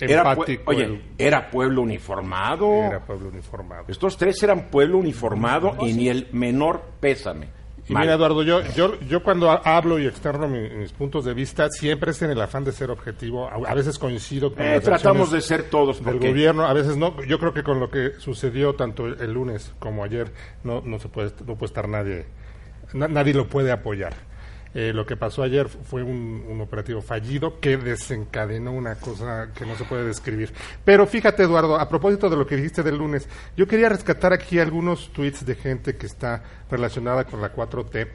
[0.00, 0.22] era,
[0.66, 2.72] oye, era pueblo uniformado.
[2.72, 3.84] era pueblo uniformado.
[3.88, 7.48] Estos tres eran pueblo uniformado y ni el menor pésame.
[7.90, 11.32] Y mira, Eduardo, yo, yo, yo cuando ha- hablo y externo mi- mis puntos de
[11.32, 13.48] vista, siempre es en el afán de ser objetivo.
[13.48, 16.98] A, a veces coincido con Eh, las tratamos de ser todos del gobierno, a veces
[16.98, 17.14] no.
[17.24, 20.30] Yo creo que con lo que sucedió tanto el, el lunes como ayer,
[20.64, 22.26] no, no se puede, no puede estar nadie,
[22.92, 24.12] na- nadie lo puede apoyar.
[24.74, 29.64] Eh, lo que pasó ayer fu- fue un, operativo fallido que desencadenó una cosa que
[29.64, 30.52] no se puede describir.
[30.84, 34.58] Pero fíjate, Eduardo, a propósito de lo que dijiste del lunes, yo quería rescatar aquí
[34.58, 38.08] algunos tweets de gente que está relacionada con la 4T.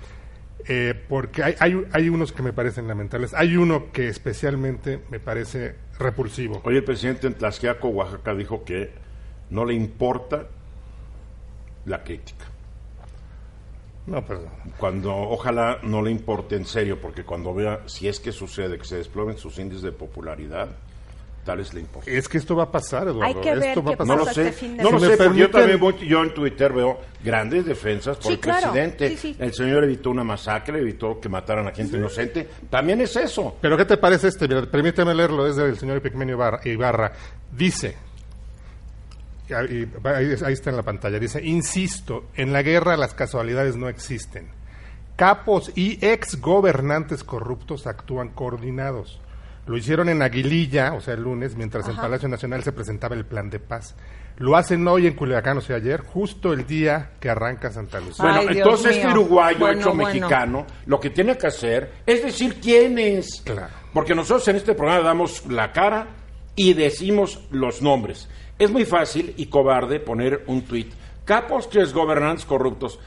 [0.66, 1.56] eh, porque hay,
[1.92, 3.34] hay, unos que me parecen lamentables.
[3.34, 6.62] Hay uno que especialmente me parece repulsivo.
[6.64, 8.92] Hoy el presidente en Tlaxiaco, Oaxaca, dijo que
[9.50, 10.48] no le importa
[11.86, 12.46] la crítica.
[14.06, 14.50] No, perdón.
[14.78, 18.86] Cuando ojalá no le importe en serio, porque cuando vea si es que sucede que
[18.86, 20.68] se desplomen sus índices de popularidad,
[21.46, 22.10] tal es la importa.
[22.12, 23.24] Es que esto va a pasar, Eduardo.
[23.24, 24.18] Hay que ver esto va a qué pasar.
[24.18, 26.34] No lo sé, este fin de no lo sé, porque yo también voy- yo en
[26.34, 28.72] Twitter veo grandes defensas por Sí, el claro.
[28.72, 29.10] presidente.
[29.10, 29.36] Sí, sí.
[29.40, 32.48] El señor evitó una masacre, evitó que mataran a gente inocente.
[32.70, 33.56] También es eso.
[33.62, 34.48] Pero ¿qué te parece este?
[34.50, 36.60] Mira, permíteme leerlo, es del señor Epigmenio Ibarra.
[36.66, 37.12] Ibarra.
[37.52, 37.96] Dice,
[39.52, 39.90] ahí,
[40.54, 44.48] está en la pantalla, dice, insisto, en la guerra las casualidades no existen.
[45.16, 49.20] Capos y ex gobernantes corruptos actúan coordinados.
[49.66, 53.26] Lo hicieron en Aguililla, o sea, el lunes, mientras en Palacio Nacional se presentaba el
[53.26, 53.96] plan de paz.
[54.38, 58.26] Lo hacen hoy en Culiacán, o sea, ayer, justo el día que arranca Santa Lucía.
[58.26, 60.08] Bueno, Ay, entonces este uruguayo Bueno, hecho bueno.
[60.08, 63.42] mexicano, lo que tiene que hacer es decir quién es.
[63.46, 63.74] Claro.
[63.94, 66.08] Porque nosotros en este programa damos la cara
[66.56, 68.28] y decimos los nombres.
[68.64, 70.94] Es muy fácil y cobarde poner un tuit.
[71.26, 73.00] Capos tres gobernantes corruptos.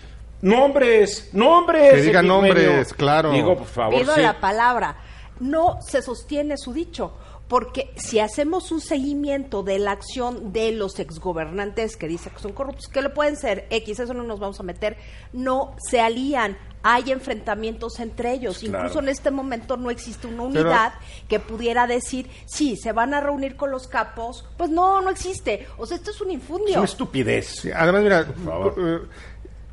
[0.42, 1.95] Nombres, nombres.
[1.95, 2.35] Que diga Epigmenio.
[2.66, 3.33] nombres, claro.
[3.33, 4.21] Digo, por favor, Pido sí.
[4.21, 4.97] la palabra.
[5.40, 7.12] No se sostiene su dicho,
[7.49, 12.53] porque si hacemos un seguimiento de la acción de los exgobernantes que dice que son
[12.53, 14.97] corruptos, que lo pueden ser X, eso no nos vamos a meter,
[15.33, 16.57] no se alían.
[16.83, 18.59] Hay enfrentamientos entre ellos.
[18.59, 18.79] Claro.
[18.79, 20.95] Incluso en este momento no existe una Pero- unidad
[21.29, 24.45] que pudiera decir, sí, se van a reunir con los capos.
[24.57, 25.67] Pues no, no existe.
[25.79, 26.77] O sea, esto es un Es infundio.
[26.77, 27.47] una estupidez.
[27.61, 28.75] Sí, además, mira, favor.
[28.79, 28.99] eh,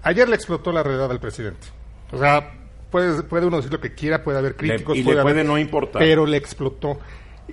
[0.03, 1.67] ayer le explotó la realidad al presidente.
[2.11, 2.51] O sea,
[2.89, 4.97] puede, puede uno decir lo que quiera, puede haber críticos.
[4.97, 5.99] y le haber- puede no importar.
[6.01, 6.97] Pero le explotó.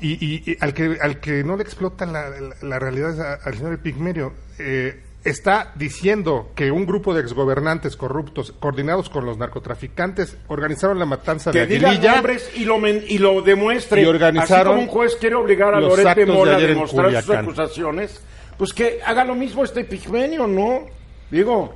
[0.01, 3.19] Y, y- y al, que, al que no le explota la, la- la realidad es
[3.21, 4.33] a- al señor Epigmenio.
[4.59, 11.05] Eh, está diciendo que un grupo de exgobernantes corruptos, coordinados con los narcotraficantes, organizaron la
[11.05, 12.13] matanza Que de Aguililla.
[12.15, 14.03] nombres y lo, men- y lo demuestre.
[14.03, 17.35] Y organizaron Así como un juez quiere obligar a Lorete de Mola a demostrar sus
[17.35, 18.23] acusaciones,
[18.57, 20.87] pues que haga lo mismo este pigmenio, ¿no?
[21.31, 21.75] Digo,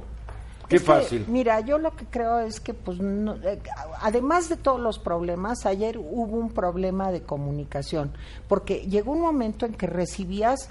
[0.68, 1.24] qué fácil.
[1.28, 3.60] mira, yo lo que creo es que, pues, no- eh,
[4.00, 8.12] además de todos los problemas, ayer hubo un problema de comunicación,
[8.48, 10.68] porque llegó un momento en que recibías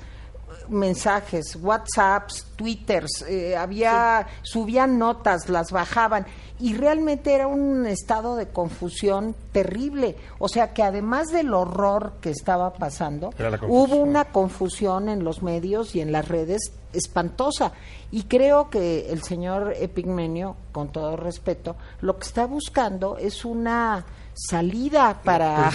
[0.69, 6.25] mensajes, WhatsApps, Twitters, eh, había, subían notas, las bajaban,
[6.59, 10.15] y realmente era un estado de confusión terrible.
[10.39, 13.31] O sea que además del horror que estaba pasando,
[13.67, 17.73] hubo una confusión en los medios y en las redes espantosa.
[18.11, 24.05] Y creo que el señor Epigmenio, con todo respeto, lo que está buscando es una
[24.33, 25.69] salida para...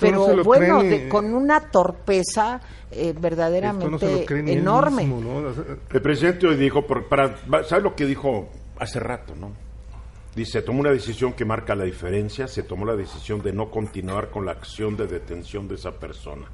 [0.00, 3.12] Pero no se lo bueno, cree ni- de- con una torpeza eh, Esto no se
[3.20, 5.08] verdaderamente enorme.
[5.90, 9.52] El presidente hoy dijo, por- para, ¿sabe lo que dijo hace rato, no?
[10.34, 14.30] Dice, tomó una decisión que marca la diferencia, se tomó la decisión de no continuar
[14.30, 16.46] con la acción de detención de esa persona.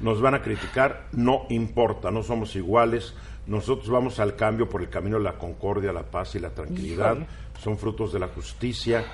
[0.00, 3.14] Nos van a criticar, no importa, no somos iguales,
[3.46, 7.12] nosotros vamos al cambio por el camino de la concordia, la paz y la tranquilidad,
[7.12, 7.26] Híjole.
[7.62, 9.04] son frutos de la justicia.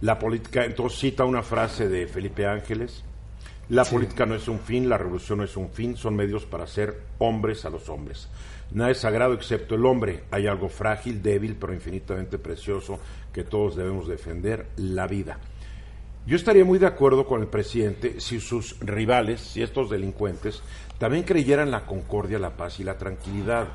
[0.00, 3.02] La política, entonces cita una frase de Felipe Ángeles,
[3.68, 6.64] la política no es un fin, la revolución no es un fin, son medios para
[6.64, 8.28] hacer hombres a los hombres.
[8.70, 10.24] Nada es sagrado excepto el hombre.
[10.30, 13.00] Hay algo frágil, débil, pero infinitamente precioso
[13.32, 15.38] que todos debemos defender, la vida.
[16.26, 20.62] Yo estaría muy de acuerdo con el presidente si sus rivales, si estos delincuentes,
[20.98, 23.66] también creyeran la concordia, la paz y la tranquilidad.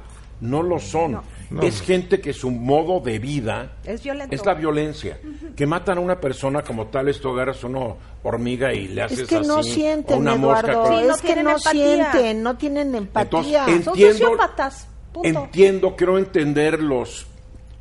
[0.42, 1.22] No lo son.
[1.62, 4.34] Es gente que su modo de vida Es violento.
[4.36, 5.20] es la violencia.
[5.56, 9.28] Que matan a una persona como tal, esto agarras una hormiga y le haces Es
[9.28, 12.12] que no así, sienten, una mosca Eduardo, con- Sí, no es que tienen no empatía.
[12.12, 13.66] sienten, no tienen empatía.
[13.68, 15.28] Entonces, Son entiendo, sociópatas, punto.
[15.44, 17.28] entiendo, quiero entender los,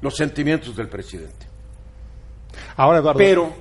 [0.03, 1.47] los sentimientos del presidente.
[2.77, 3.19] Ahora, Eduardo.
[3.19, 3.53] Pero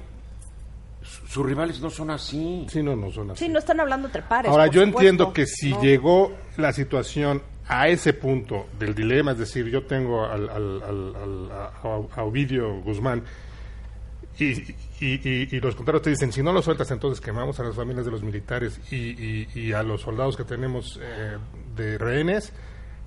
[1.29, 2.65] sus rivales no son así.
[2.69, 3.45] Sí, no, no son así.
[3.45, 4.49] Sí, no están hablando entre pares.
[4.51, 4.99] Ahora, yo supuesto.
[4.99, 5.81] entiendo que si No.
[5.81, 11.15] llegó la situación a ese punto del dilema, es decir, yo tengo al, al- al-
[11.15, 11.71] al- a,
[12.15, 13.21] a Ovidio Guzmán
[14.39, 17.63] y, y- y- y los contrarios te dicen, si no lo sueltas, entonces quemamos a
[17.63, 21.37] las familias de los militares y, y- y a los soldados que tenemos eh,
[21.75, 22.53] de rehenes.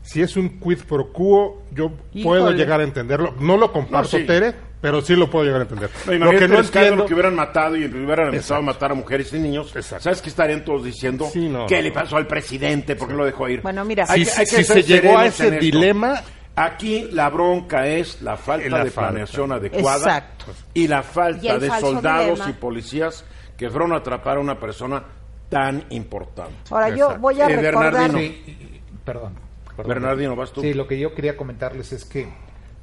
[0.03, 3.35] Si es un quid pro quo, yo puedo llegar a entenderlo.
[3.41, 4.27] No lo comparto, No, sí.
[4.27, 5.91] Tere, Pero sí lo puedo llegar a entender.
[6.19, 7.07] No, lo que no entiendo...
[7.07, 8.55] que hubieran matado y hubieran empezado Exacto.
[8.57, 9.75] a matar a mujeres y niños.
[9.75, 10.03] Exacto.
[10.05, 11.27] ¿Sabes qué estarían todos diciendo?
[11.33, 11.95] Sí, no, ¿Qué no, le no.
[11.95, 12.97] pasó al presidente?
[12.97, 13.63] ¿Por qué lo dejó ir?
[13.63, 16.21] Bueno, mira, Si, Hay que- hay que si se llegó a ese dilema,
[16.55, 19.09] Aquí la bronca es la falta La de falta.
[19.11, 20.45] planeación adecuada Exacto.
[20.75, 22.51] y la falta de soldados dilema.
[22.51, 23.25] y policías
[23.57, 25.03] que fueron a atrapar a una persona
[25.49, 26.53] tan importante.
[26.71, 27.93] Ahora yo voy a Eh, recordar...
[27.93, 28.19] Bernardino.
[28.19, 29.33] Sí, y- y- perdón,
[29.77, 29.89] perdón.
[29.89, 30.61] Bernardino, vas tú.
[30.61, 32.29] Sí, lo que yo quería comentarles es que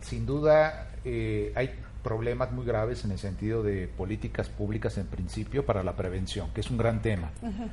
[0.01, 1.69] sin duda eh, hay
[2.03, 6.61] problemas muy graves en el sentido de políticas públicas en principio para la prevención, que
[6.61, 7.31] es un gran tema,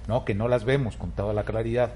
[0.09, 0.25] ¿no?
[0.25, 1.93] Que no las vemos con toda la claridad.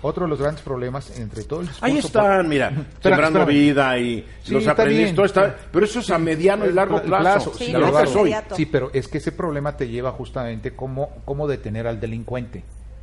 [0.00, 2.70] Otro de los grandes problemas entre todo el Ahí están, mira,
[3.02, 3.48] sembrando espérame.
[3.48, 5.14] vida y Sí, los está bien.
[5.14, 7.50] todo está, pero eso es a mediano y largo plazo.
[7.50, 8.34] plazo, Sí, es hoy.
[8.54, 12.62] Sí, pero es que ese problema te lleva justamente cómo, cómo detener al delincuente,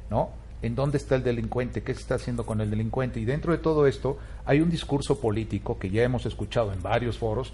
[0.09, 0.29] ¿no?
[0.61, 1.83] ¿En dónde está el delincuente?
[1.83, 3.19] ¿Qué se está haciendo con el delincuente?
[3.19, 7.17] Y dentro de todo esto hay un discurso político que ya hemos escuchado en varios
[7.17, 7.51] foros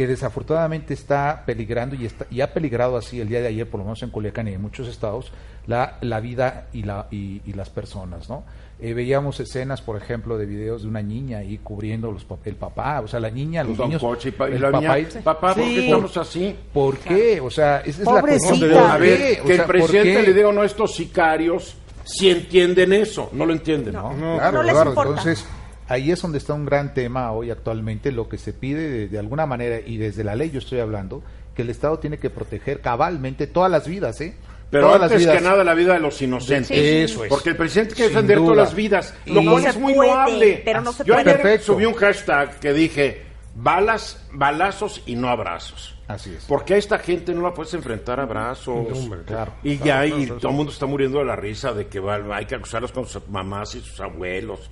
[0.00, 3.80] que desafortunadamente está peligrando y, está, y ha peligrado así el día de ayer, por
[3.80, 5.30] lo menos en Culiacán y en muchos estados,
[5.66, 8.42] la, la vida y, la, y, y las personas, ¿no?
[8.80, 13.02] Eh, veíamos escenas, por ejemplo, de videos de una niña ahí cubriendo los, el papá,
[13.02, 14.98] o sea, la niña, los Don niños, Coche y, pa- y el la papá niña,
[15.00, 15.84] y- papá, ¿por qué Sí.
[15.84, 16.56] estamos así?
[16.72, 17.40] ¿Por qué?
[17.42, 18.80] O sea, esa es la cuestión de Pobrecita.
[18.80, 19.02] ¿por A qué?
[19.04, 20.28] ver, O que sea, el presidente ¿por qué?
[20.28, 23.92] le diga no a estos sicarios si entienden eso, no lo entienden.
[23.92, 25.02] No, No, claro, no les importa.
[25.02, 25.46] Entonces,
[25.90, 29.18] ahí es donde está un gran tema hoy actualmente, lo que se pide de, de
[29.18, 31.22] alguna manera, y desde la ley yo estoy hablando,
[31.54, 34.34] que el Estado tiene que proteger cabalmente todas las vidas, ¿eh?
[34.70, 35.36] Pero todas las antes vidas.
[35.38, 36.68] que nada la vida de los inocentes.
[36.68, 36.74] Sí.
[36.78, 37.28] Eso es.
[37.28, 38.46] Porque el presidente quiere defender duda.
[38.52, 40.62] todas las vidas, lo cual No es muy puede, loable.
[40.64, 41.28] pero no se Yo puede.
[41.30, 41.66] ayer Perfecto.
[41.74, 43.22] subí un hashtag que dije
[43.56, 45.96] balas, balazos y no abrazos.
[46.06, 46.44] Así es.
[46.46, 48.88] Porque a esta gente no la puedes enfrentar a abrazos.
[48.88, 49.52] No, hombre, claro.
[49.62, 51.86] Y Claro, ya claro, y claro, todo el mundo está muriendo de la risa de
[51.88, 54.70] que va- hay que acusarlos con sus mamás y sus abuelos.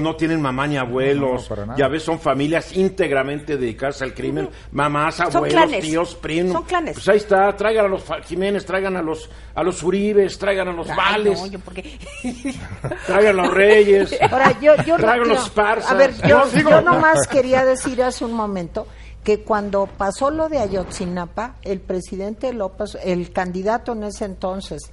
[0.00, 1.50] No tienen mamá ni abuelos.
[1.50, 4.48] no, ya ves, son familias íntegramente dedicadas al crimen.
[4.72, 6.52] Mamás, abuelos, tíos, primos.
[6.52, 6.94] Son clanes.
[6.94, 10.72] Pues ahí está, traigan a los Jiménez, traigan a los a los Uribes, traigan a
[10.72, 11.98] los Ay, Vales, no, yo porque...
[13.06, 14.16] traigan a los Reyes.
[14.30, 15.52] Ahora, yo, traigan los.
[15.58, 18.86] A ver, yo, yo nomás quería decir hace un momento
[19.24, 24.90] que cuando pasó lo de Ayotzinapa, el presidente López, el candidato en ese entonces,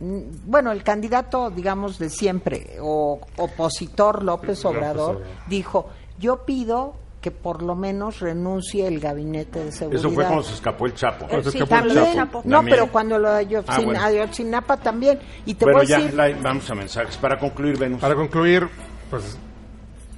[0.00, 5.26] bueno, el candidato, digamos, de siempre, o opositor López Obrador, Obrador.
[5.48, 10.00] dijo, yo pido que por lo menos renuncie el gabinete de seguridad.
[10.00, 11.26] Eso fue cuando se escapó el Chapo.
[11.28, 12.42] Es Sí, el También, Chapo.
[12.44, 12.76] no, También.
[12.78, 14.00] pero cuando lo de Ayotzin- Ah, bueno.
[14.04, 15.18] Ayotzinapa también.
[15.44, 17.16] Y te Bueno, voy a ya decir, la- vamos a mensajes.
[17.16, 18.00] Para concluir, Venus.
[18.00, 18.68] Para concluir,
[19.10, 19.36] pues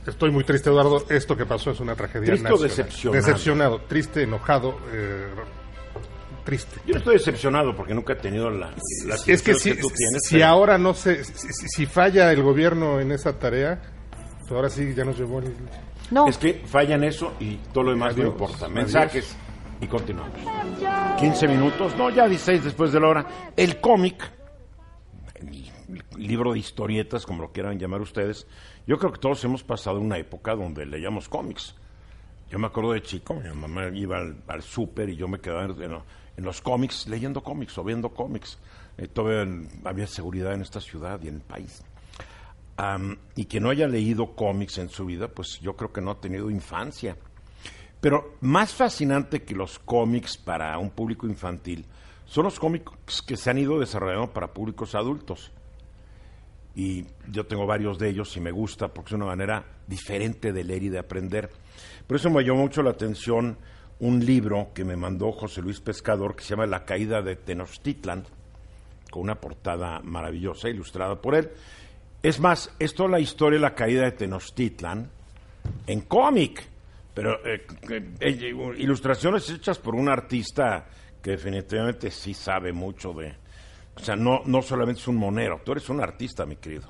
[0.06, 1.02] estoy muy triste, Eduardo.
[1.08, 2.68] Esto que pasó es una tragedia ¿Triste nacional.
[2.68, 3.16] decepcionado?
[3.26, 5.26] Decepcionado, triste, enojado, eh,
[6.44, 6.80] triste.
[6.86, 8.70] Yo no estoy decepcionado porque nunca he tenido la,
[9.06, 10.22] la Es que situación si, tú tienes.
[10.24, 13.80] si pero- ahora no se, si, falla el gobierno en esa tarea,
[14.40, 15.54] pues ahora sí ya nos llevó el...
[16.10, 18.26] no, Es que fallan eso y todo lo demás Adiós.
[18.26, 18.56] no importa.
[18.66, 18.70] Adiós.
[18.72, 19.36] Mensajes
[19.80, 20.34] y continuamos.
[21.18, 23.26] 15 minutos, no, ya 16 después de la hora.
[23.56, 24.30] El cómic,
[25.40, 25.70] el
[26.16, 28.46] libro de historietas, como lo quieran llamar ustedes,
[28.86, 31.74] yo creo que todos hemos pasado una época donde leíamos cómics.
[32.50, 35.64] Yo me acuerdo de chico, mi mamá iba al, al súper y yo me quedaba
[35.66, 35.76] en,
[36.40, 38.58] en lo- en los cómics, leyendo cómics o viendo cómics.
[38.98, 39.08] Eh,
[39.84, 41.82] había seguridad en esta ciudad y en el país.
[42.76, 46.10] Am, y que no haya leído cómics en su vida, pues yo creo que no
[46.12, 47.16] ha tenido infancia.
[48.00, 51.84] Pero más fascinante que los cómics para un público infantil
[52.24, 55.50] son los cómics que se han ido desarrollando para públicos adultos.
[56.74, 60.64] Y yo tengo varios de ellos y me gusta porque es una manera diferente de
[60.64, 61.50] leer y de aprender.
[62.06, 63.58] Por eso me llamó mucho la atención
[64.00, 68.24] un libro que me mandó José Luis Pescador que se llama La caída de Tenochtitlan,
[69.10, 71.50] con una portada maravillosa ilustrada por él.
[72.22, 75.10] Es más, es toda la historia de la caída de Tenochtitlan
[75.86, 76.66] en cómic,
[77.14, 80.86] pero eh, eh, eh, ilustraciones hechas por un artista
[81.22, 83.34] que definitivamente sí sabe mucho de...
[83.96, 86.88] O sea, no, no solamente es un monero, tú eres un artista, mi querido.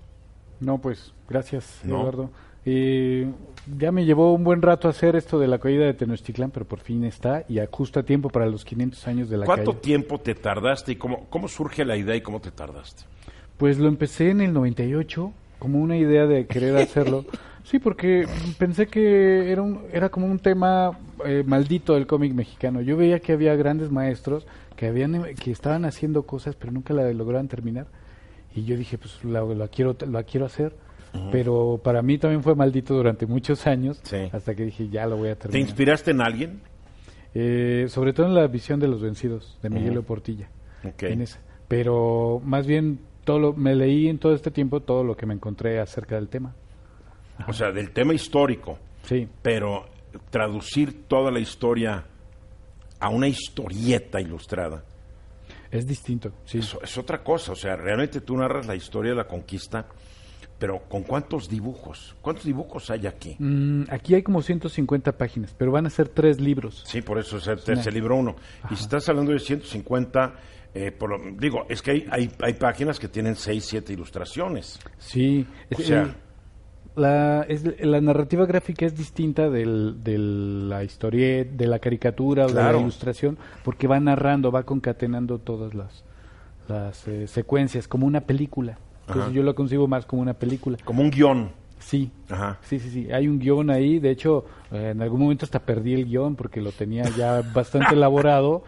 [0.61, 2.03] No, pues gracias, No.
[2.03, 2.31] Eduardo.
[2.65, 3.31] Eh,
[3.79, 6.81] ya me llevó un buen rato hacer esto de la caída de Tenochtitlán, pero por
[6.81, 9.83] fin está y a justo a tiempo para los 500 años de la ¿Cuánto caída.
[9.83, 13.05] tiempo te tardaste y cómo, cómo surge la idea y cómo te tardaste?
[13.57, 17.25] Pues lo empecé en el 98 como una idea de querer hacerlo.
[17.63, 18.27] Sí, porque
[18.59, 22.81] pensé que era, un, era como un tema eh, maldito del cómic mexicano.
[22.81, 24.47] Yo veía que había grandes maestros
[24.77, 27.87] que, habían, que estaban haciendo cosas pero nunca la lograban terminar.
[28.55, 30.75] Y yo dije, pues la, la quiero, la quiero hacer.
[31.33, 34.29] Pero para mí también fue maldito durante muchos años, Sí.
[34.33, 35.69] hasta que dije, ya lo voy a ¿Te terminar.
[35.69, 36.61] inspiraste en alguien?
[37.35, 40.07] Eh, sobre todo en la visión de los vencidos, de Miguel Ujú.
[40.07, 40.49] Portilla.
[40.85, 41.03] Ok.
[41.05, 41.41] En esa.
[41.69, 45.35] Pero más bien todo lo- me leí en todo este tiempo todo lo que me
[45.35, 46.55] encontré acerca del tema.
[47.47, 49.87] O sea, del tema histórico, Sí, pero
[50.31, 52.05] traducir toda la historia
[52.99, 54.85] a una historieta ilustrada.
[55.71, 56.59] Es distinto, sí.
[56.59, 59.87] Eso es otra cosa, o sea, realmente tú narras la historia de la conquista,
[60.61, 62.15] pero ¿con cuántos dibujos?
[62.23, 63.35] ¿Cuántos dibujos hay aquí?
[63.41, 66.85] Mm, aquí hay como 150 páginas, pero van a ser tres libros.
[66.87, 68.37] Sí, por eso se, te- se libró uno.
[68.71, 70.35] Y si estás hablando de 150,
[70.75, 74.79] eh, por lo- digo, es que hay, hay, hay páginas que tienen 6, 7 ilustraciones.
[74.99, 76.15] Sí, es- O sea- el-
[76.97, 82.49] la, es- la narrativa gráfica es distinta del, de la historia, de la caricatura o
[82.49, 86.05] de la ilustración, porque va narrando, va concatenando todas las,
[86.69, 88.79] las eh, secuencias, como una película.
[89.11, 89.33] Entonces Ajá.
[89.37, 90.77] yo lo concibo más como una película.
[90.85, 91.51] Como un guion.
[91.79, 92.59] Sí, Ajá.
[92.63, 93.11] sí, sí, sí.
[93.13, 93.99] Hay un guion ahí.
[93.99, 97.95] De hecho, eh, en algún momento hasta perdí el guion porque lo tenía ya bastante
[97.95, 98.63] elaborado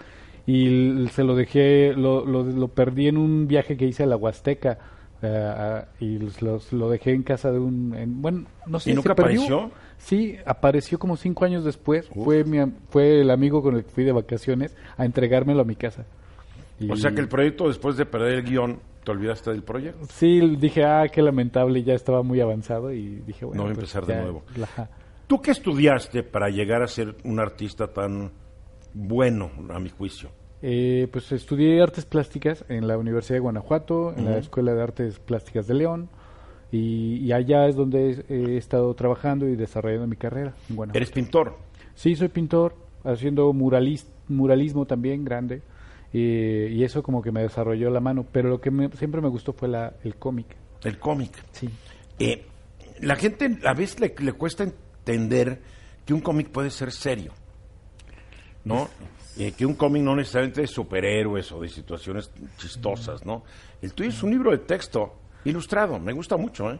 [0.46, 4.16] y se lo dejé, lo, lo, lo perdí en un viaje que hice a la
[4.16, 4.78] Huasteca.
[5.24, 7.94] eh, y los- los- lo dejé en casa de un...
[7.94, 9.70] en- bueno, no sé ¿Y ¿se nunca apareció?
[9.98, 12.08] Sí, apareció como cinco años después.
[12.08, 15.76] Fue, mi, fue el amigo con el que fui de vacaciones a entregármelo a mi
[15.76, 16.06] casa.
[16.90, 20.06] O sea que el proyecto, después de perder el guion, te olvidaste del proyecto.
[20.10, 24.06] Sí, dije, ah, qué lamentable, ya estaba muy avanzado y dije, bueno, No, pues empezar
[24.06, 24.42] de ya, nuevo.
[24.56, 24.88] la-
[25.26, 28.30] ¿Tú qué estudiaste para llegar a ser un artista tan
[28.94, 30.30] bueno, a mi juicio?
[30.60, 35.18] Eh, pues estudié artes plásticas en la Universidad de Guanajuato, en la Escuela de Artes
[35.18, 36.08] Plásticas de León,
[36.70, 40.98] y, y allá es donde he, he estado trabajando y desarrollando mi carrera en Guanajuato.
[40.98, 41.56] Eres pintor.
[41.94, 42.74] Sí, soy pintor,
[43.04, 45.62] haciendo muralis- muralismo también grande,
[46.12, 49.28] eh, y eso como que me desarrolló la mano, pero lo que me- siempre me
[49.28, 50.46] gustó fue la, el cómic.
[50.84, 51.32] El cómic.
[51.52, 51.68] Sí.
[52.18, 52.44] Eh,
[53.00, 55.60] la gente a veces le, le cuesta entender
[56.04, 57.32] que un cómic puede ser serio,
[58.64, 58.88] ¿no?
[59.38, 63.44] Eh, que un cómic no necesariamente de superhéroes o de situaciones chistosas, ¿no?
[63.80, 66.78] El tuyo es un libro de texto ilustrado, me gusta mucho, ¿eh?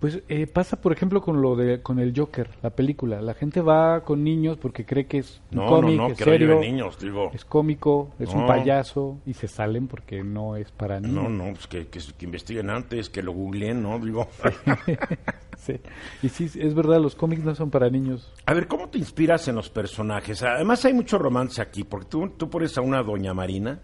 [0.00, 3.22] Pues eh, pasa, por ejemplo, con lo de con el Joker, la película.
[3.22, 6.18] La gente va con niños porque cree que es un No, cómic, no, no, es
[6.18, 7.30] serio, niños, digo.
[7.32, 11.22] es cómico, es un payaso y se salen porque no es para niños.
[11.22, 13.98] No, no, pues que, que, que investiguen antes, que lo googleen, ¿no?
[13.98, 14.28] Digo,
[15.56, 15.80] Sí.
[16.22, 18.30] Y sí, es verdad, los cómics no son para niños.
[18.44, 20.42] a ver, ¿cómo te inspiras en los personajes?
[20.42, 23.80] Además hay mucho romance aquí, porque tú, tú pones a una doña Marina,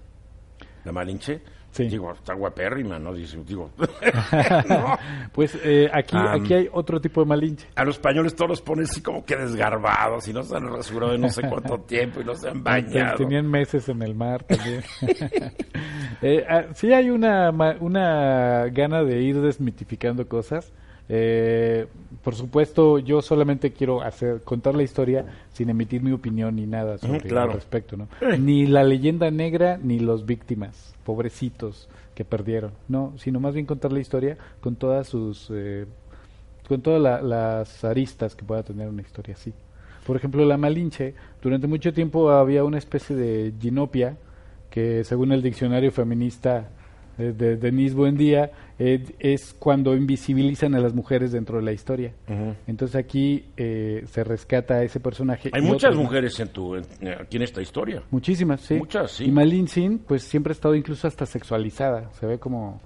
[0.85, 1.41] la Malinche,
[1.73, 1.85] Sí.
[1.89, 3.15] digo, está guapérrima, ¿no?
[3.15, 3.71] Dice, digo,
[5.33, 7.67] Pues eh, aquí, aquí hay otro tipo de malinche.
[7.77, 11.15] a los españoles todos los ponen así como que desgarbados y no se han rasurado
[11.15, 13.17] en no sé cuánto tiempo y no se han bañado.
[13.19, 14.83] Tenían meses en el mar también.
[16.23, 17.51] Eh, ah, sí hay una,
[17.81, 20.73] una gana de ir desmitificando cosas.
[21.09, 21.87] Eh,
[22.23, 26.99] por supuesto, yo solamente quiero hacer contar la historia sin emitir mi opinión ni nada
[26.99, 27.51] sobre Ujú, claro.
[27.51, 28.07] al respecto, ¿no?
[28.21, 28.39] Eh.
[28.39, 33.91] Ni la leyenda negra ni los víctimas, pobrecitos que perdieron, no, sino más bien contar
[33.93, 35.87] la historia con todas sus eh,
[36.69, 39.53] con todas la- las aristas que pueda tener una historia así.
[40.07, 44.17] Por ejemplo, la Malinche, durante mucho tiempo había una especie de ginopia
[44.71, 46.69] que según el diccionario feminista
[47.21, 52.15] eh, de Denise Buendía eh, es cuando invisibilizan a las mujeres dentro de la historia.
[52.67, 55.51] Entonces aquí eh, se rescata a ese personaje.
[55.53, 56.85] Hay muchas mujeres en tu, en-
[57.21, 58.03] aquí en esta historia.
[58.11, 58.75] Muchísimas, sí.
[58.75, 59.25] Muchas, sí.
[59.27, 62.11] Y Malin Sin, pues siempre ha estado incluso hasta sexualizada.
[62.13, 62.81] Se ve como,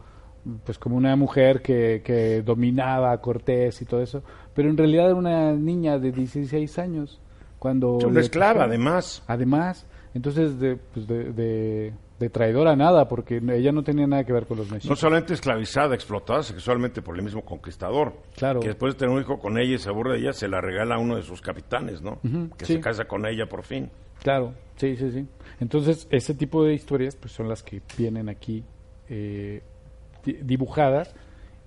[0.65, 4.23] pues como una mujer que, que dominaba a Cortés y todo eso.
[4.55, 7.21] Pero en realidad era una niña de 16 años.
[7.59, 9.23] Cuando Una esclava, además.
[9.27, 11.93] Además, entonces de, pues de, de,
[12.25, 14.99] de traidora nada, porque ella no tenía nada que ver con los No mexicas.
[14.99, 18.15] solamente esclavizada, explotada sexualmente por el mismo conquistador.
[18.37, 18.61] Claro.
[18.61, 20.61] Que después de tener un hijo con ella y se aburre de ella, se la
[20.61, 22.19] regala a uno de sus capitanes, ¿no?
[22.57, 22.75] Que sí.
[22.75, 23.91] se casa con ella por fin.
[24.23, 25.27] Claro, sí, sí, sí.
[25.61, 28.65] Entonces, ese tipo de historias pues son las que vienen aquí
[29.09, 29.63] eh,
[30.25, 31.15] di- dibujadas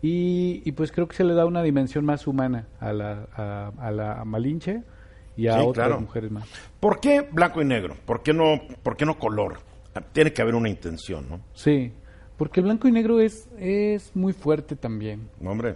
[0.01, 3.71] y, y, pues creo que se le da una dimensión más humana a la, a,
[3.79, 4.83] a la Malinche
[5.35, 6.01] y a Sí, otras claro.
[6.01, 6.47] mujeres más.
[6.79, 7.95] ¿Por qué blanco y negro?
[8.05, 9.57] ¿Por qué no, por qué no color?
[10.01, 11.41] Tiene que haber una intención, ¿no?
[11.53, 11.91] Sí,
[12.37, 15.29] porque el blanco y negro es, es muy fuerte también.
[15.43, 15.75] Hombre,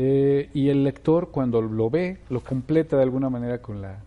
[0.00, 3.98] Eh, y el lector cuando lo ve, lo completa de alguna manera con la,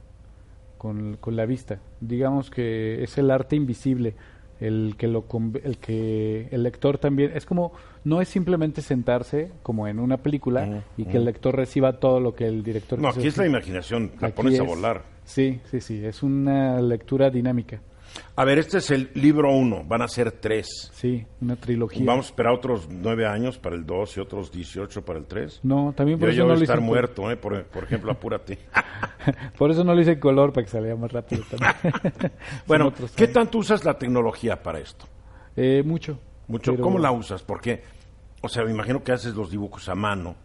[0.77, 1.79] con, con la vista.
[1.99, 4.15] Digamos que es el arte invisible,
[4.61, 5.25] el que, lo,
[5.63, 7.31] el que el lector también...
[7.35, 7.73] Es como,
[8.05, 12.35] no es simplemente sentarse como en una película y que el lector reciba todo lo
[12.35, 12.97] que el director...
[12.97, 15.03] no, aquí es la imaginación, la Aquí pones a volar.
[15.25, 17.81] Sí, sí, sí, es una lectura dinámica.
[18.35, 20.89] A ver, este es el libro uno, van a ser tres.
[20.93, 22.03] Sí, una trilogía.
[22.05, 25.59] Vamos a esperar otros nueve años para el dos y otros dieciocho para el tres.
[25.63, 27.37] No, también por Yo eso no voy lo hice estar muerto, ¿eh?
[27.37, 28.57] por, por ejemplo, apúrate.
[29.57, 31.73] Por eso no lo hice color para que saliera más rápido también.
[32.67, 35.05] Bueno, ¿qué tanto usas la tecnología para esto?
[35.55, 36.17] Eh, mucho.
[36.47, 36.71] Mucho.
[36.71, 37.43] Pero- ¿Cómo la usas?
[37.43, 37.83] Porque,
[38.41, 40.35] o sea, me imagino que haces los dibujos a mano,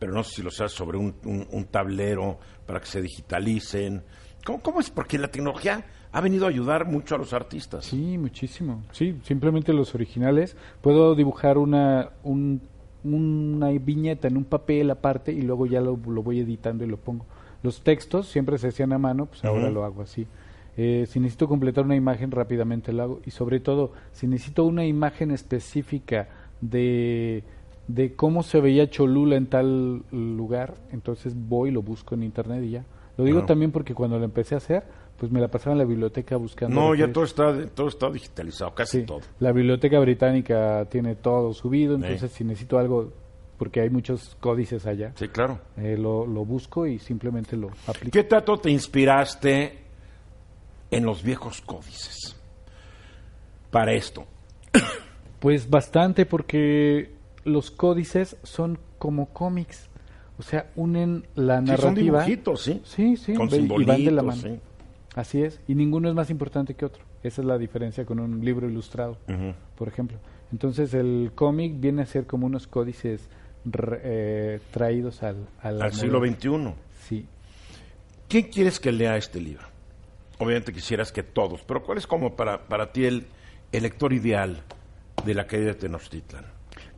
[0.00, 4.02] pero no sé si los haces sobre un, un- un tablero para que se digitalicen.
[4.44, 4.90] ¿Cómo, cómo es?
[4.90, 7.84] Porque la tecnología ha venido a ayudar mucho a los artistas.
[7.84, 8.82] Sí, muchísimo.
[8.92, 10.56] Sí, simplemente los originales.
[10.80, 12.60] Puedo dibujar una, un-
[13.04, 16.96] una viñeta en un papel aparte y luego ya lo, lo voy editando y lo
[16.96, 17.24] pongo.
[17.62, 20.26] Los textos siempre se hacían a mano, pues ahora lo hago así.
[20.76, 23.20] Eh, si necesito completar una imagen, rápidamente lo hago.
[23.26, 26.28] Y sobre todo, si necesito una imagen específica
[26.60, 27.42] de,
[27.88, 32.62] de cómo se veía Cholula en tal lugar, entonces voy y lo busco en internet
[32.64, 32.84] y ya.
[33.16, 34.84] Lo digo también porque cuando lo empecé a hacer,
[35.18, 36.74] pues me la pasaba en la biblioteca buscando.
[36.80, 39.20] No, ya todo está, todo está digitalizado, casi Sí, todo.
[39.40, 42.04] la biblioteca británica tiene todo subido, Sí.
[42.04, 43.12] entonces si necesito algo,
[43.58, 45.58] porque hay muchos códices allá, Sí, claro.
[45.76, 48.12] eh, lo, lo busco y simplemente lo aplico.
[48.12, 49.78] ¿Qué tanto te inspiraste
[50.90, 52.36] en los viejos códices
[53.70, 54.24] para esto?
[55.40, 57.12] Pues bastante porque
[57.44, 59.88] los códices son como cómics,
[60.36, 62.22] o sea, unen la Sí, son narrativa.
[62.24, 62.80] dibujitos, ¿sí?
[62.84, 64.40] Sí, sí, Con y van de la mano.
[64.42, 64.58] sí.
[65.14, 67.02] Así es, y ninguno es más importante que otro.
[67.22, 69.18] Esa es la diferencia con un libro ilustrado,
[69.76, 70.18] por ejemplo.
[70.52, 73.28] Entonces el cómic viene a ser como unos códices
[73.64, 76.20] re- eh, traídos al, al, Al siglo.
[76.24, 76.74] XXI.
[77.08, 77.26] Sí.
[78.28, 79.66] ¿Quién quieres que lea este libro?
[80.38, 83.26] Obviamente quisieras que todos, pero ¿cuál es como para, para ti el,
[83.72, 84.62] el lector ideal
[85.24, 86.44] de la caída de Tenochtitlan?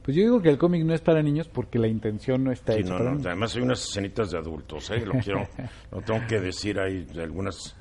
[0.02, 2.74] Pues yo digo que el cómic no es para niños porque la intención no está
[2.74, 3.26] Sí, hecha no, para no, niños.
[3.26, 5.04] además hay unas escenitas de adultos, ¿eh?
[5.06, 5.46] Lo quiero,
[5.92, 7.76] lo tengo que decir, hay algunas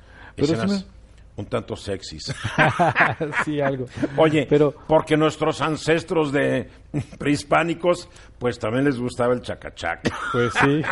[1.36, 2.34] Un tanto sexys.
[3.44, 3.86] sí, algo.
[4.16, 6.68] Oye, pero porque nuestros ancestros de
[7.18, 10.12] prehispánicos, pues también les gustaba el chacachac.
[10.32, 10.82] pues sí.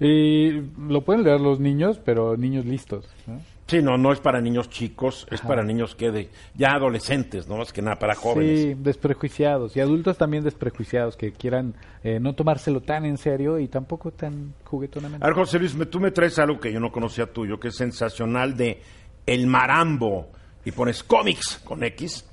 [0.00, 0.50] y
[0.88, 3.08] lo pueden leer los niños, pero niños listos.
[3.26, 3.40] ¿no?
[3.72, 7.56] Sí, no, no es para niños chicos, es para niños que de ya adolescentes, no
[7.56, 8.60] más que nada para jóvenes.
[8.60, 9.76] Sí, desprejuiciados.
[9.76, 14.54] Y adultos también desprejuiciados, que quieran eh, no tomárselo tan en serio y tampoco tan
[14.64, 15.24] juguetonamente.
[15.24, 17.68] A ver, José Luis, me- tú me traes algo que yo no conocía tuyo, que
[17.68, 18.80] es sensacional de
[19.26, 20.28] El Marambo,
[20.64, 22.24] y pones cómics con X,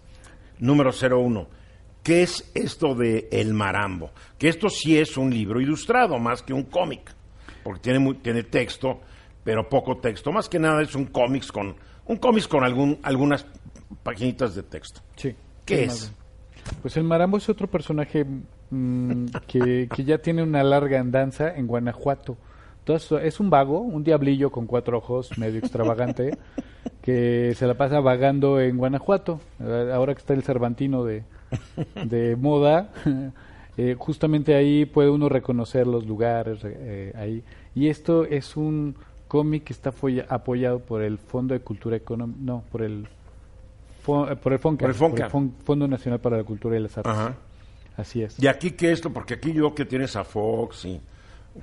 [0.60, 1.48] número 01.
[2.04, 4.12] ¿Qué es esto de El Marambo?
[4.38, 7.12] Que esto sí es un libro ilustrado, más que un cómic,
[7.64, 9.02] porque tiene, muy- tiene texto,
[9.44, 10.32] pero poco texto.
[10.32, 11.76] Más que nada es un cómics con,
[12.06, 13.46] un cómics con algún, algunas
[14.04, 15.02] paginitas de texto.
[15.16, 15.36] Sí.
[15.66, 16.12] ¿Qué es?
[16.82, 18.26] Pues el Marambo es otro personaje
[18.70, 22.38] mm, que, que ya tiene una larga andanza en Guanajuato.
[22.80, 26.38] Entonces, es un vago, un diablillo con cuatro ojos, medio extravagante,
[27.04, 29.40] que se la pasa vagando en Guanajuato.
[29.94, 31.24] Ahora que está el Cervantino de,
[32.06, 32.90] de moda,
[33.78, 37.44] eh, justamente ahí puede uno reconocer los lugares eh, ahí.
[37.76, 38.96] Y esto es un
[39.30, 39.94] cómic está
[40.28, 44.90] apoyado por el Fondo de Cultura Económica, no, por el eh, por el FONCA, Por
[44.90, 45.30] el FONCA.
[45.30, 47.14] Fon- Fondo Nacional para la Cultura y las Artes.
[47.14, 47.36] Ajá.
[47.96, 48.42] Así es.
[48.42, 49.12] ¿Y aquí qué es esto?
[49.14, 51.00] Porque aquí yo que tienes a Fox y...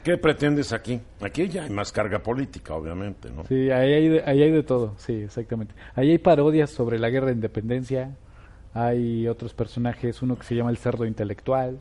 [0.05, 1.01] ¿Qué pretendes aquí?
[1.21, 3.45] Aquí ya hay más carga política, obviamente, ¿no?
[3.47, 5.75] Sí, ahí hay, de, ahí hay de todo, sí, exactamente.
[5.95, 8.11] Ahí hay parodias sobre la guerra de independencia,
[8.75, 11.79] hay otros personajes, uno que se llama el cerdo intelectual,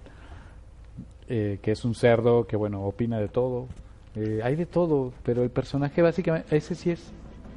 [1.27, 3.67] eh, que es un cerdo que, bueno, opina de todo.
[4.15, 7.11] Eh, hay de todo, pero el personaje básicamente, ese sí es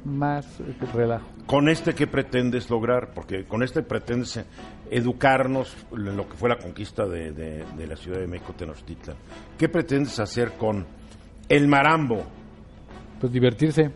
[0.05, 1.25] más eh, relajo.
[1.45, 3.11] ¿Con este qué pretendes lograr?
[3.13, 4.39] Porque con este pretendes
[4.89, 9.15] educarnos en lo que fue la conquista de, de- de la Ciudad de México, Tenochtitlan.
[9.57, 10.85] ¿Qué pretendes hacer con
[11.47, 12.23] el marambo?
[13.19, 13.91] Pues divertirse.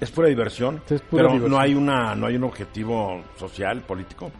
[0.00, 0.80] ¿Es pura diversión?
[0.88, 1.50] Es pura pero diversión.
[1.50, 4.30] no hay una no hay un objetivo social, político,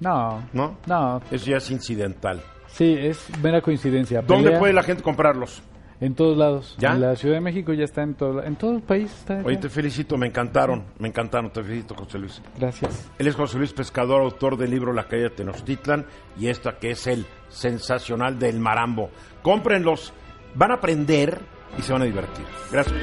[0.00, 0.78] No, ¿no?
[0.86, 2.40] no, Eso ya es incidental.
[2.68, 4.22] sí, es mera coincidencia.
[4.22, 5.62] ¿Dónde Pelea puede la gente comprarlos?
[6.04, 6.76] En todos lados.
[6.78, 6.92] ¿Ya?
[6.92, 9.10] En la Ciudad de México ya está en todo, en todo el país.
[9.10, 12.42] Está Oye, te felicito, me encantaron, me encantaron, te felicito, José Luis.
[12.58, 13.10] Gracias.
[13.18, 16.04] Él es José Luis Pescador, autor del libro La calle de Tenochtitlan
[16.38, 19.08] y esta que es el sensacional del Marambo.
[19.40, 20.12] Cómprenlos,
[20.54, 21.40] van a aprender
[21.78, 22.44] y se van a divertir.
[22.70, 23.00] Gracias.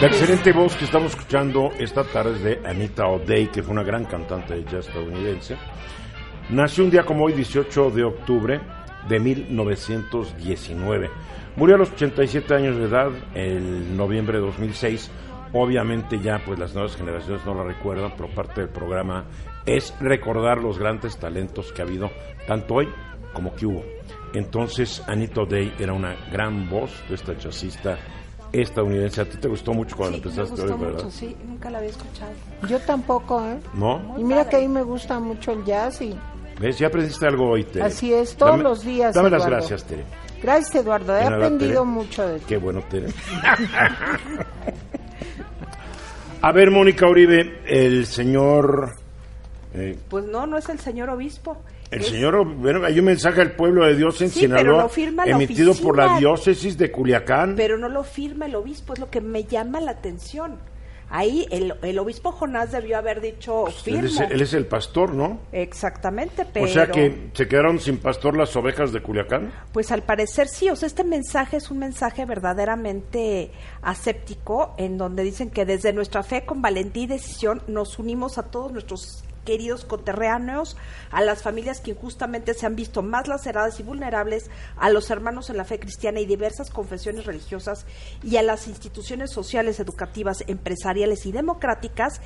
[0.00, 3.84] La excelente voz que estamos escuchando esta tarde es de Anita O'Day, que fue una
[3.84, 5.56] gran cantante de jazz estadounidense.
[6.50, 8.60] Nació un día como hoy, 18 de octubre
[9.08, 11.10] de 1919.
[11.56, 15.10] Murió a los 87 años de edad, el noviembre de 2006.
[15.52, 19.24] Obviamente ya pues las nuevas generaciones no la recuerdan, pero parte del programa
[19.64, 22.10] es recordar los grandes talentos que ha habido,
[22.46, 22.88] tanto hoy
[23.32, 23.82] como que hubo.
[24.32, 27.98] Entonces Anita O'Day era una gran voz de esta jazzista
[28.52, 29.22] estadounidense.
[29.22, 31.04] A ti te gustó mucho cuando Sí, me empezaste gustó hoy, ¿verdad?
[31.04, 32.32] mucho, sí, nunca la había escuchado.
[32.68, 33.58] Yo tampoco, ¿eh?
[33.74, 34.14] ¿No?
[34.18, 36.14] Y mira que a mí me gusta mucho el jazz y
[36.60, 36.78] ¿Ves?
[36.78, 37.84] Ya aprendiste algo hoy, Tere.
[37.84, 39.56] Así es, todos los días, Dame las Eduardo.
[39.58, 40.04] gracias, Tere.
[40.42, 41.84] gracias Eduardo, he nada, aprendido Tere.
[41.84, 42.44] mucho de ti.
[42.48, 43.08] Qué bueno, Tere.
[46.42, 48.92] A ver, Mónica Uribe, el señor...
[49.74, 51.56] eh, Pues no, no es el señor obispo,
[51.90, 54.88] El señor, bueno, hay un mensaje al pueblo de Dios en Sí, pero Sinaloa lo
[54.88, 57.54] firma la emitido por la diócesis de Culiacán.
[57.56, 60.56] pero no lo firma el obispo, es lo que me llama la atención.
[61.08, 64.06] Ahí el, el obispo Jonás debió haber dicho él, firmo.
[64.06, 65.40] es, él es el pastor, ¿no?
[65.52, 66.66] Exactamente, pero...
[66.66, 69.52] O sea que se quedaron sin pastor las ovejas de Culiacán.
[69.72, 73.50] Pues al parecer sí, o sea, este mensaje es un mensaje verdaderamente
[73.82, 78.44] aséptico, en donde dicen que desde nuestra fe con valentía y decisión nos unimos a
[78.44, 80.76] todos nuestros queridos coterráneos,
[81.10, 85.48] a las familias que injustamente se han visto más laceradas y vulnerables, a los hermanos
[85.48, 87.86] en la fe cristiana y diversas confesiones religiosas
[88.22, 92.20] y a las instituciones sociales, educativas, empresariales y democráticas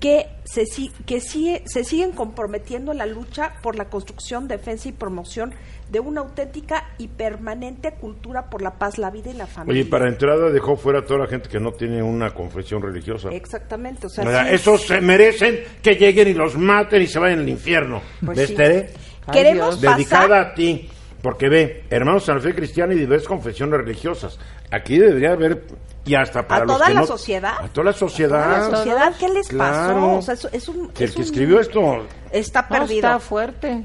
[0.00, 4.88] que se, si- que sigue- se siguen comprometiendo en la lucha por la construcción, defensa
[4.88, 5.54] y promoción
[5.90, 9.82] de una auténtica y permanente cultura por la paz, la vida y la familia.
[9.82, 13.28] Oye, para entrada dejó fuera a toda la gente que no tiene una confesión religiosa.
[13.30, 17.06] Exactamente, o sea, O sea, sí- esos se merecen que lleguen y los maten y
[17.06, 18.00] se vayan al infierno.
[18.24, 18.54] Pues ¿Ves, sí.
[18.54, 18.90] Tere?
[19.32, 20.88] Queremos Dedicada pasar a ti.
[21.22, 24.38] Porque ve, hermanos en la fe cristiana y diversas confesiones religiosas.
[24.70, 25.64] Aquí debería haber,
[26.04, 27.54] y hasta para ¿A los toda que la no- sociedad?
[27.62, 28.54] A toda la sociedad.
[28.54, 29.94] a la sociedad, ¿qué les Claro.
[29.94, 30.18] pasó?
[30.18, 32.96] O sea, es, es un, Que el es que un- escribió esto, está No, perdido.
[33.08, 33.84] está fuerte.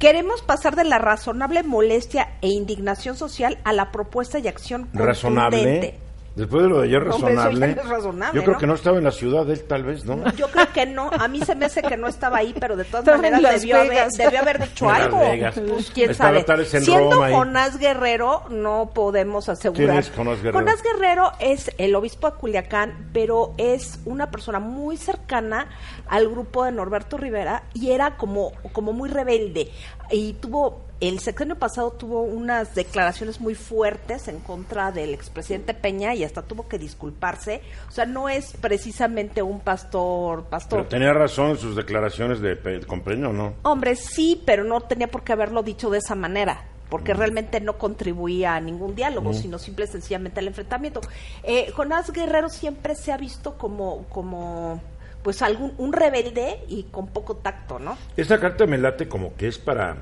[0.00, 5.94] Queremos pasar de la razonable molestia e indignación social a la propuesta y acción razonable.
[6.34, 7.74] Después de lo de ayer, razonable.
[7.74, 8.58] razonable, Yo creo ¿no?
[8.60, 10.32] que no estaba en la ciudad él, tal vez, ¿no?
[10.32, 12.84] Yo creo que no, a mí se me hace que no estaba ahí, pero de
[12.84, 15.18] todas maneras debió haber, debió haber dicho En algo.
[15.18, 15.54] Vegas.
[15.68, 16.64] Pues quién Estaba sabe.
[16.64, 17.30] Siendo Roma.
[17.30, 19.86] Jonás Guerrero, no podemos asegurar.
[19.86, 20.58] ¿Quién es Jonás Guerrero?
[20.58, 25.68] Jonás Guerrero es el obispo de Culiacán, pero es una persona muy cercana
[26.08, 29.70] al grupo de Norberto Rivera y era como, como muy rebelde.
[30.10, 36.14] Y tuvo, el sexenio pasado tuvo unas declaraciones muy fuertes en contra del expresidente Peña
[36.14, 37.60] y hasta tuvo que disculparse.
[37.88, 40.78] O sea, no es precisamente un pastor, pastor.
[40.80, 43.54] Pero tenía razón en sus declaraciones de Pe- con Peña, ¿o no?
[43.62, 46.88] Hombre, sí, pero no tenía por qué haberlo dicho de esa manera, Mm.
[46.90, 51.00] porque realmente no contribuía a ningún diálogo, sino simple y sencillamente al enfrentamiento.
[51.42, 54.80] Eh, Jonás Guerrero siempre se ha visto como, como
[55.24, 57.96] pues algún un rebelde y con poco tacto, ¿no?
[58.16, 59.96] Esta carta me late como que es para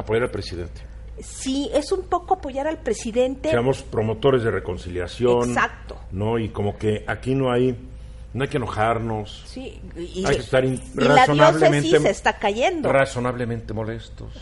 [0.00, 0.82] apoyar al presidente.
[1.22, 3.50] Sí, es un poco apoyar al presidente.
[3.50, 5.50] Seamos promotores de reconciliación.
[5.50, 5.98] Exacto.
[6.12, 6.38] ¿No?
[6.38, 7.76] Y como que aquí no hay,
[8.32, 9.44] no hay que enojarnos.
[9.46, 12.90] Sí, y, Hay que estar y la razonablemente- diócesis se está cayendo.
[12.90, 14.32] Razonablemente molestos.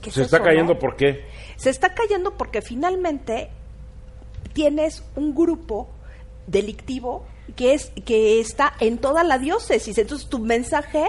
[0.00, 0.78] ¿Qué es Se está cayendo, no?
[0.78, 1.24] ¿por qué?
[1.56, 3.50] Se está cayendo porque finalmente
[4.52, 5.88] tienes un grupo
[6.46, 7.24] delictivo
[7.56, 9.96] que es que está en toda la diócesis.
[9.98, 11.08] Entonces tu mensaje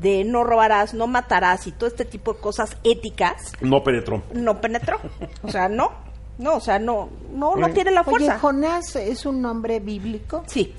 [0.00, 4.22] de no robarás, no matarás y todo este tipo de cosas éticas No penetró.
[4.32, 4.98] no penetró.
[5.42, 5.90] O sea, no,
[6.38, 8.38] no, o sea, no, no, no tiene la Oye, fuerza.
[8.38, 10.44] Jonás es un nombre bíblico.
[10.46, 10.74] Sí,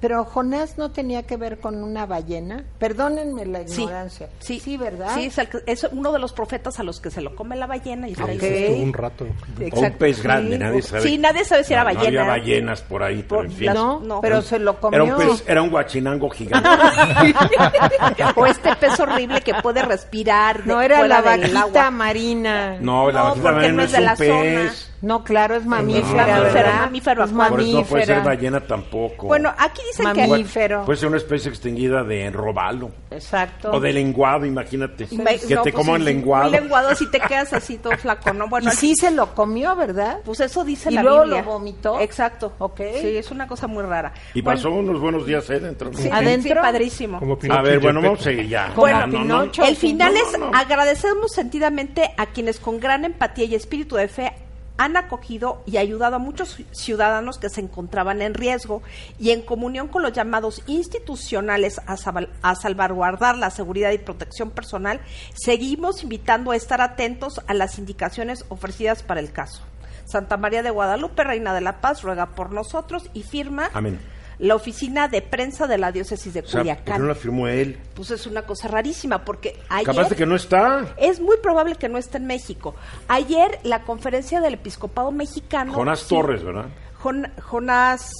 [0.00, 2.64] Pero Jonás no tenía que ver con una ballena.
[2.78, 4.28] Perdónenme la sí, ignorancia.
[4.38, 5.14] sí, sí, ¿verdad?
[5.14, 7.66] Sí, es, el es uno de los profetas a los que se lo come la
[7.66, 8.80] ballena y está ahí.
[8.82, 9.26] Un rato.
[9.72, 10.58] O un pez grande, Sí.
[10.58, 11.02] nadie sabe.
[11.02, 12.20] Sí, nadie sabe si era No, no ballena.
[12.22, 13.66] había ballenas por ahí, pero Por en fin.
[13.66, 14.20] las- no, no.
[14.20, 15.02] pero se lo comió.
[15.04, 16.68] Era un pez, era un guachinango gigante.
[18.36, 20.66] o este pez horrible que puede respirar.
[20.66, 21.90] no era la vaquita agua.
[21.90, 22.76] marina.
[22.80, 24.89] No, la No, vaquita marina no no es de un la pez.
[25.02, 26.80] No, claro, es mamífera, mamífero, ¿verdad?
[26.80, 28.20] mamífero Es eso no puede ser mamífera.
[28.22, 29.26] ballena tampoco.
[29.28, 30.84] Bueno, aquí dicen que Mamífero.
[30.84, 32.90] Puede ser una especie extinguida de robalo.
[33.10, 33.70] Exacto.
[33.72, 35.06] O de lenguado, imagínate.
[35.06, 36.46] Que no, te pues coman sí, lenguado.
[36.46, 38.48] Un lenguado así te quedas así todo flaco, ¿no?
[38.48, 40.18] Bueno, y sí se lo comió, ¿verdad?
[40.24, 41.42] pues eso dice ¿Y la luego Biblia.
[41.42, 41.98] lo vomitó?
[42.00, 42.52] Exacto.
[42.58, 42.80] Ok.
[43.00, 44.12] Sí, es una cosa muy rara.
[44.34, 45.90] Y Bueno, pasó unos buenos días ahí dentro.
[45.94, 46.54] sí, ¿Adentro?
[46.56, 47.18] sí, padrísimo.
[47.20, 48.68] Como A ver, bueno, vamos a seguir ya.
[48.76, 49.18] No, no.
[49.18, 49.64] Pinocho.
[49.64, 50.56] El final No, es no, no.
[50.58, 54.32] agradecemos sentidamente a quienes con gran empatía y espíritu de fe
[54.80, 58.82] han acogido y ayudado a muchos ciudadanos que se encontraban en riesgo
[59.18, 61.96] y en comunión con los llamados institucionales a,
[62.40, 65.02] a salvaguardar la seguridad y protección personal,
[65.34, 69.62] seguimos invitando a estar atentos a las indicaciones ofrecidas para el caso.
[70.06, 74.00] Santa María de Guadalupe, Reina de la Paz, ruega por nosotros y firma Amén.
[74.40, 77.02] La oficina de prensa de la diócesis de O sea, ¿por qué Culiacán.
[77.02, 77.78] no la firmó él?
[77.94, 80.86] Pues es una cosa rarísima porque ayer Capaz de que no está.
[80.96, 82.74] es muy probable que no esté en México.
[83.08, 86.66] Ayer la conferencia del episcopado mexicano Jonás sí, Torres, ¿verdad?
[87.02, 88.10] Jon- Jonás,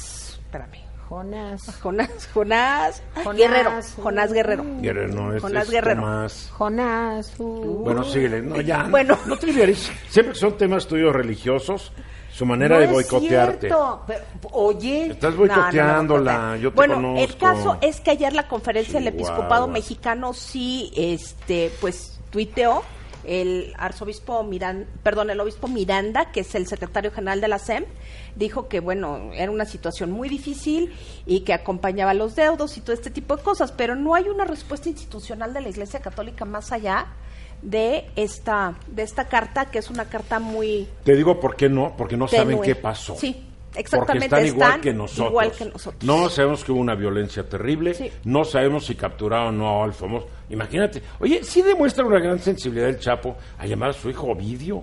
[0.45, 0.81] espérame.
[1.09, 1.63] Jonás.
[1.81, 4.03] Jonás, Jonás, Jonás, Guerrero, uh.
[4.03, 4.65] Jonás Guerrero.
[4.81, 6.01] Guerrero, no, es, Jonás es Guerrero.
[6.03, 6.51] Tomás.
[6.53, 7.35] Jonás.
[7.39, 7.83] uh.
[7.83, 8.41] Bueno, síguele.
[8.43, 8.85] No, ya.
[8.85, 9.19] Bueno.
[9.27, 9.91] No te olvides.
[10.09, 11.93] Siempre que son temas tuyos religiosos,
[12.41, 13.67] su manera No de es boicotearte.
[13.69, 16.33] cierto, pero, oye, Estás No, no, no, boicoteándola.
[16.33, 16.57] boicotea.
[16.57, 17.19] Yo te bueno, conozco.
[17.21, 22.83] el caso es que ayer la conferencia del episcopado mexicano sí, este, pues, tuiteó
[23.25, 27.85] el arzobispo Miranda, perdón, el obispo Miranda, que es el secretario general de la SEM,
[28.37, 30.95] dijo que, bueno, era una situación muy difícil
[31.27, 34.31] y que acompañaba a los deudos y todo este tipo de cosas, pero no hay
[34.31, 37.09] una respuesta institucional de la Iglesia Católica más allá
[37.63, 41.95] de esta de esta carta que es una carta muy Te digo por qué no,
[41.97, 43.15] porque no saben qué pasó.
[43.17, 45.29] Sí, exactamente, Porque están igual que nosotros.
[45.31, 46.03] igual que nosotros.
[46.05, 48.11] No sabemos que hubo una violencia terrible, Sí.
[48.25, 50.27] no sabemos si capturaron o no al famoso.
[50.49, 54.83] Imagínate, oye, sí demuestra una gran sensibilidad el Chapo a llamar a su hijo Ovidio.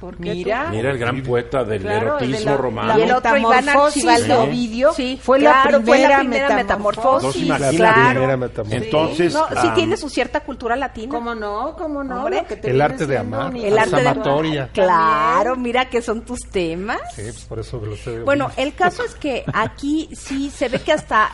[0.00, 0.70] ¿Por qué Mira.
[0.70, 2.88] Mira el gran poeta del Claro, el de erotismo la- romano.
[2.94, 4.42] la Y el otro Iván metamorfosis de Archibaldo.
[4.44, 7.22] Ovidio Sí, fue, la claro, fue primera la primera metamorfosis.
[7.22, 8.10] No, sí, claro.
[8.10, 8.82] primera metamorfosis.
[8.84, 11.14] Entonces, No, sí ah, tiene su cierta cultura latina.
[11.14, 11.76] ¿Cómo no?
[11.76, 12.16] ¿Cómo no?
[12.24, 12.44] Hombre.
[12.48, 14.68] Que te El arte de amar, El arte de amatoria.
[14.72, 17.00] Claro, mira que son tus temas.
[17.14, 18.20] Sí, pues por eso lo sé.
[18.20, 21.30] Bueno, el caso es que aquí sí se ve que hasta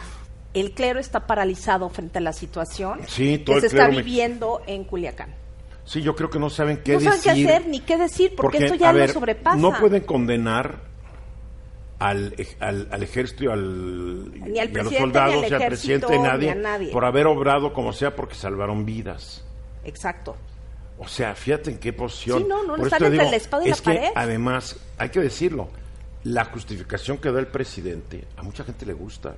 [0.55, 3.93] el clero está paralizado frente a la situación Sí, todo que el se está clero
[3.99, 5.35] me- viviendo en Culiacán.
[5.87, 7.47] Sí, yo creo que no saben qué no saben decir.
[7.47, 9.57] qué hacer ni qué decir porque, esto ya lo ver, sobrepasa.
[9.57, 10.81] No pueden condenar
[12.01, 15.63] al, al, al ejército al, Ni al y a los soldados ni al y al
[15.63, 16.93] ejército, presidente nadie, ni a nadie.
[16.93, 19.45] por haber obrado como sea porque salvaron vidas.
[19.85, 20.37] Exacto.
[20.99, 22.43] O sea, fíjate en qué posición.
[22.43, 24.13] Sí, no, no, Por están entre la espada y es la que, pared.
[24.15, 25.69] además, hay que decirlo,
[26.25, 29.35] la justificación que da el presidente a mucha gente le gusta.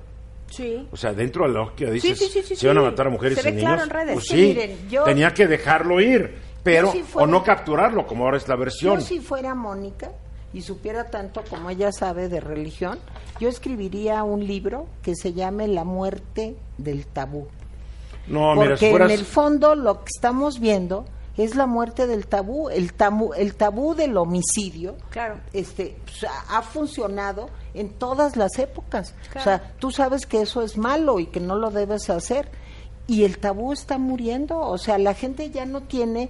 [0.49, 0.87] Sí.
[0.91, 3.09] O sea, dentro de la lógica dices, sí, sí, sí, se van a matar a
[3.09, 3.67] mujeres Se y ve niños.
[3.73, 4.13] claro en redes.
[4.13, 8.05] Pues Sí, sí, miren, yo- tenía que dejarlo ir, pero si fuera- o no capturarlo,
[8.07, 8.99] como ahora es la versión.
[8.99, 10.11] Yo si fuera Mónica
[10.53, 12.97] y supiera tanto como ella sabe de religión,
[13.39, 17.47] yo escribiría un libro que se llame La muerte del tabú.
[18.27, 19.11] No, mira, si Porque fueras...
[19.11, 21.05] en el fondo lo que estamos viendo
[21.37, 24.97] es la muerte del tabú, el tabú, el tabú del homicidio.
[25.09, 25.35] Claro.
[25.53, 29.13] Este pues, ha funcionado en todas las épocas.
[29.31, 29.39] Claro.
[29.39, 32.49] O sea, tú sabes que eso es malo y que no lo debes hacer.
[33.07, 34.59] Y el tabú está muriendo.
[34.59, 36.29] O sea, la gente ya no tiene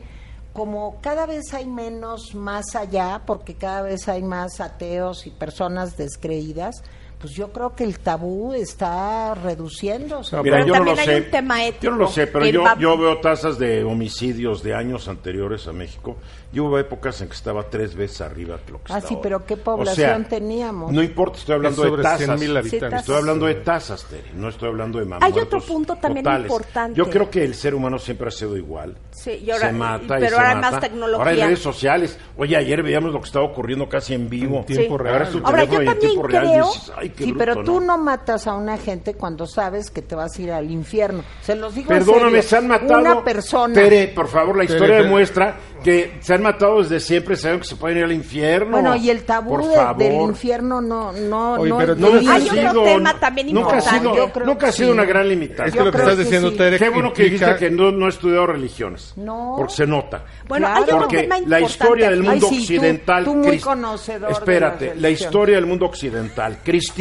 [0.53, 5.95] como cada vez hay menos más allá, porque cada vez hay más ateos y personas
[5.95, 6.83] descreídas,
[7.19, 10.35] pues yo creo que el tabú está reduciéndose.
[10.35, 11.25] No, Mira, Pero yo no lo también hay sé.
[11.25, 11.83] un tema ético.
[11.83, 15.67] Yo no lo sé, pero yo, va- yo veo tasas de homicidios de años anteriores
[15.67, 16.15] a México.
[16.51, 19.21] Y hubo épocas en que estaba tres veces arriba que lo que Ah, sí, ahora.
[19.21, 20.91] pero ¿qué O sea, población teníamos?
[20.91, 22.17] No importa, estoy hablando Es de tasas.
[22.25, 22.99] 100,000 habitantes.
[23.01, 26.47] Estoy hablando de tasas, Tere, no estoy hablando de más Hay otro punto también totales.
[26.49, 26.97] importante.
[26.97, 28.95] Yo creo que el ser humano siempre ha sido igual.
[29.11, 30.71] Sí, y ahora- se mata y pero se ahora hay mata.
[30.71, 31.17] más tecnología.
[31.19, 32.17] Ahora hay redes sociales.
[32.37, 34.57] Oye, ayer veíamos lo que estaba ocurriendo casi en vivo.
[34.59, 35.03] En tiempo Sí.
[35.03, 35.15] real.
[35.15, 37.37] Agarras tu Ahora, yo y en también tiempo real creo- dices, "Ay, qué Sí, bruto",
[37.39, 40.69] pero tú no matas a una gente cuando sabes que te vas a ir al
[40.71, 41.23] infierno.
[41.41, 42.43] Se los digo en Perdóname, serio.
[42.43, 42.99] se han matado.
[43.01, 43.73] Una persona.
[43.73, 45.03] Tere, por favor, la historia Tere.
[45.03, 48.71] demuestra que se han matado desde siempre, saben que se pueden ir al infierno.
[48.71, 49.97] Bueno, y el tabú Por de- favor.
[49.97, 53.19] del infierno no no Oye, no pero es No, nunca Hay ha otro sido, tema
[53.19, 53.99] también nunca ha importante.
[53.99, 54.93] sido, Yo creo nunca ha sido sí.
[54.93, 55.63] una gran limitante.
[55.65, 56.57] Es que Yo lo que estás que diciendo, sí.
[56.57, 59.13] Tere, Qué bueno que dijiste que no, no he estudiado religiones.
[59.15, 59.53] No.
[59.57, 60.25] Porque se nota.
[60.47, 60.77] Bueno, Claro.
[60.77, 63.23] hay otro Porque tema la importante historia del mundo Ay, sí, occidental.
[63.23, 66.98] tú muy conocedor Espérate, la historia del mundo occidental cristiano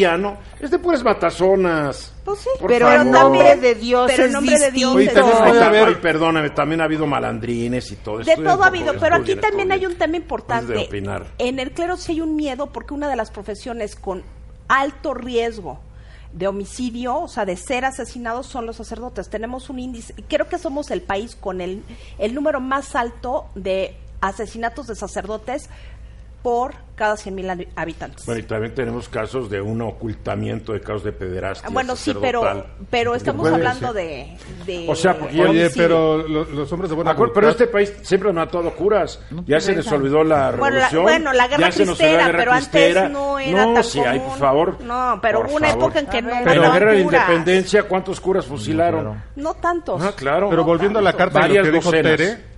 [0.61, 2.13] es de puras matazonas.
[2.25, 3.01] Pues sí, Por pero favor.
[3.07, 4.95] en nombre de Dios Pero en es nombre de Dios.
[4.95, 8.31] Oye, también Ay, puede ta- haber- ay, perdóname, también ha habido malandrines y todo De
[8.33, 8.43] esto.
[8.43, 10.77] todo ha habido, pero aquí también hay un tema de importante.
[10.87, 11.27] opinar.
[11.39, 14.23] En el clero sí hay un miedo porque una de las profesiones con
[14.69, 15.81] alto riesgo
[16.33, 19.31] de homicidio, o sea, de ser asesinados, son los sacerdotes.
[19.31, 21.83] Tenemos un índice, creo que somos el país con el,
[22.19, 25.71] el número más alto de asesinatos de sacerdotes
[26.43, 28.27] por cada 100.000 habitantes.
[28.27, 31.69] Bueno, y también tenemos casos de un ocultamiento de casos de pederastia.
[31.69, 33.95] Ah, bueno, sí, pero, pero estamos puede hablando ser.
[33.95, 34.37] de,
[34.67, 35.73] de O sea, porque Oye, homicidio.
[35.77, 39.21] pero lo- los hombres de buena Acuer- pero este país siempre ha matado curas.
[39.47, 41.03] ya se les olvidó la Bueno, la- revolución.
[41.05, 43.09] bueno, la guerra ya se nos olvidó cristera, la guerra pero antes cristera.
[43.09, 44.39] no era no, tan sí, ay, por común.
[44.41, 44.81] favor.
[44.83, 45.83] No, pero por hubo una favor.
[45.85, 49.01] época en que no en mataban la guerra de la independencia, ¿cuántos curas fusilaron?
[49.05, 49.23] claro.
[49.37, 50.03] No tantos.
[50.03, 50.51] Ah, claro.
[50.51, 51.91] Pero volviendo a la carta de lo que dijo.
[51.91, 52.58] Tere,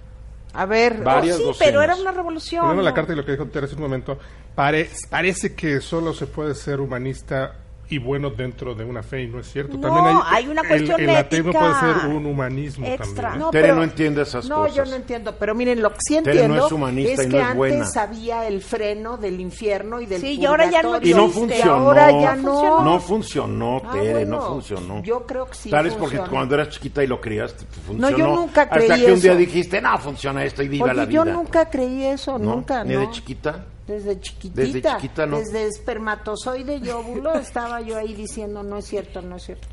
[0.53, 1.59] A ver, Varias sí, docenas.
[1.68, 2.62] pero era una revolución.
[2.62, 2.94] volviendo a la ¿no?
[2.96, 4.18] carta de lo que dijo Tere hace un momento,
[4.55, 7.55] pare- parece que solo se puede ser humanista
[7.91, 9.76] y bueno dentro de una fe y no es cierto.
[9.76, 13.22] No, también hay, hay una el- cuestión el, ateísmo ética puede ser un humanismo extra.
[13.22, 13.38] también.
[13.41, 14.74] No, Tere pero- no entiende esas no, cosas.
[14.76, 17.32] yo no entiendo, pero miren, lo que sí Tere no entiendo es humanista y que
[17.32, 17.86] no es antes buena.
[18.03, 20.99] había el freno del infierno y del Sí, y ahora ya no.
[21.03, 21.72] Y no funcionó.
[21.74, 22.84] ahora ya no.
[22.84, 25.03] No funcionó, Ah, Tere, no bueno, funcionó.
[25.03, 26.30] yo creo que sí Tal vez porque funciona.
[26.30, 28.11] cuando eras chiquita y lo criaste, funcionó.
[28.11, 30.95] No, yo nunca Hasta creí que un día dijiste, no, funciona esto y viva Oye,
[30.95, 31.24] la vida.
[31.24, 32.55] yo nunca creí eso, ¿No?
[32.57, 33.01] nunca, ¿Ni ¿no?
[33.01, 33.64] de chiquita?
[33.91, 34.61] Desde chiquitita.
[34.62, 35.38] Desde chiquita, no.
[35.38, 39.66] Desde espermatozoide y óvulo estaba yo ahí diciendo, no es cierto, no es cierto.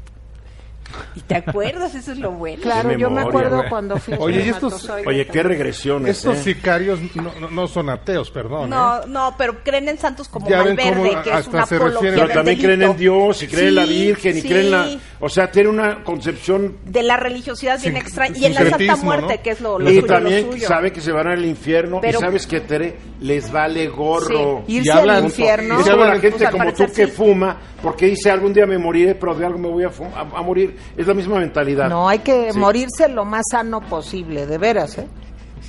[1.15, 1.93] ¿Y te acuerdas?
[1.95, 2.61] Eso es lo bueno.
[2.61, 3.69] Claro, yo me memoria, acuerdo güey.
[3.69, 6.43] cuando fui Oye, y estos- Oye, qué regresiones, Estos ¿eh?
[6.43, 8.69] sicarios no, no- no son ateos, perdón.
[8.69, 9.05] No, ¿eh?
[9.07, 12.57] no, pero creen en santos como Valverde, cómo que es una se apología Pero también
[12.59, 14.47] creen en Dios y creen en la Sí, Virgen y sí.
[14.47, 14.87] creen en la...
[15.19, 16.77] O sea, tiene una concepción...
[16.85, 19.43] de la religiosidad bien extraña y en la Santa Muerte, ¿no?
[19.43, 20.67] que es lo, lo y suyo, lo también suyo.
[20.67, 24.63] sabe que se van al infierno Pero- y sabes que Tere les vale gorro.
[24.67, 25.79] Sí, irse Y hablan- al infierno.
[25.79, 27.11] Es como la gente como tú que sí.
[27.11, 30.76] fuma, porque dice algún día me moriré, pero de algo me voy a morir.
[30.95, 31.89] Es la misma mentalidad.
[31.89, 32.57] No, hay que Sí.
[32.59, 35.07] morirse lo más sano posible, de veras, ¿eh?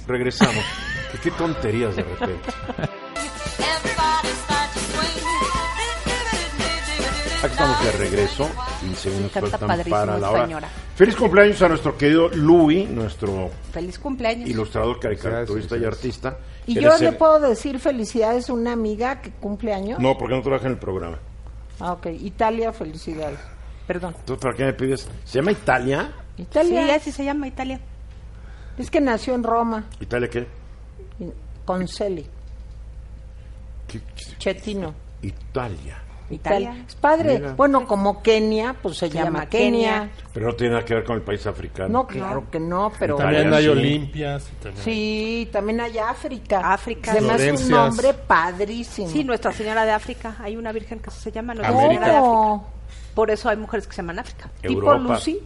[0.06, 0.64] regresamos.
[1.12, 2.50] qué, qué tonterías de repente.
[7.40, 8.50] Aquí estamos de regreso.
[8.80, 9.50] 15 minutos
[9.86, 10.42] para la hora.
[10.44, 10.68] señora.
[10.96, 14.48] Feliz cumpleaños a nuestro querido Louis, nuestro Feliz cumpleaños.
[14.50, 16.38] ilustrador, caricaturista y artista.
[16.66, 20.00] Y yo le el- puedo decir felicidades a una amiga que cumple años.
[20.00, 21.18] No, porque no trabaja en el programa.
[21.78, 22.06] Ah, ok.
[22.20, 23.38] Italia, felicidades.
[23.88, 24.14] Perdón.
[24.20, 25.08] Entonces, ¿para qué me pides?
[25.24, 26.12] ¿Se llama Italia?
[26.36, 26.94] Sí, Italia.
[26.94, 27.80] así se llama Italia.
[28.78, 30.46] Es que nació en Roma, ¿Italia qué?
[31.64, 32.24] con Celi,
[33.88, 34.94] ¿Qué- qué- Chetino.
[35.22, 35.98] Italia.
[36.30, 36.84] Italia.
[36.86, 37.38] Es padre.
[37.38, 37.54] Mira.
[37.54, 39.92] Bueno, como Kenia, pues se, llama, llama Kenia.
[40.00, 40.10] Kenia.
[40.34, 41.88] Pero no tiene nada que ver con el país africano.
[41.88, 43.68] No, claro que no, pero También hay sí.
[43.70, 44.44] Olimpias.
[44.62, 46.60] también- sí, también hay África.
[46.74, 47.14] África.
[47.14, 49.08] Se me hace un nombre padrísimo.
[49.08, 50.36] Sí, Nuestra Señora de África.
[50.40, 52.04] Hay una virgen que se llama Nuestra América.
[52.04, 52.77] Señora de África.
[53.18, 54.48] Por eso hay mujeres que se llaman África.
[54.62, 54.94] Tipo.
[54.94, 55.40] Lucy.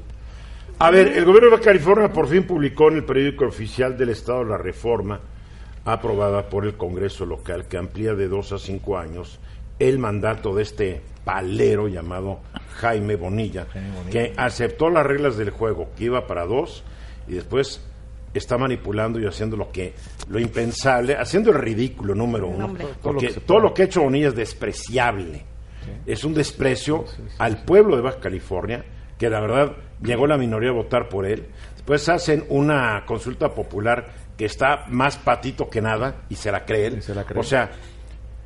[0.78, 4.44] A ver, el gobierno de California por fin publicó en el periódico oficial del Estado
[4.44, 5.18] la reforma
[5.86, 9.40] aprobada por el Congreso local que amplía de dos a cinco años
[9.78, 12.40] el mandato de este palero llamado
[12.74, 13.66] Jaime Bonilla,
[14.10, 16.84] que aceptó las reglas del juego, que iba para dos
[17.26, 17.80] y después
[18.34, 19.94] está manipulando y haciendo lo que
[20.28, 23.62] lo impensable, haciendo el ridículo número uno, porque Todo lo que se todo pueda.
[23.62, 25.51] lo que ha hecho Bonilla es despreciable.
[26.06, 27.04] Es un desprecio
[27.38, 28.84] al pueblo de Baja California,
[29.18, 29.72] que la verdad
[30.02, 31.46] llegó la minoría a votar por él.
[31.74, 34.06] Después hacen una consulta popular
[34.36, 36.98] que está más patito que nada y se la creen.
[36.98, 37.40] Y se la creen.
[37.40, 37.70] O sea,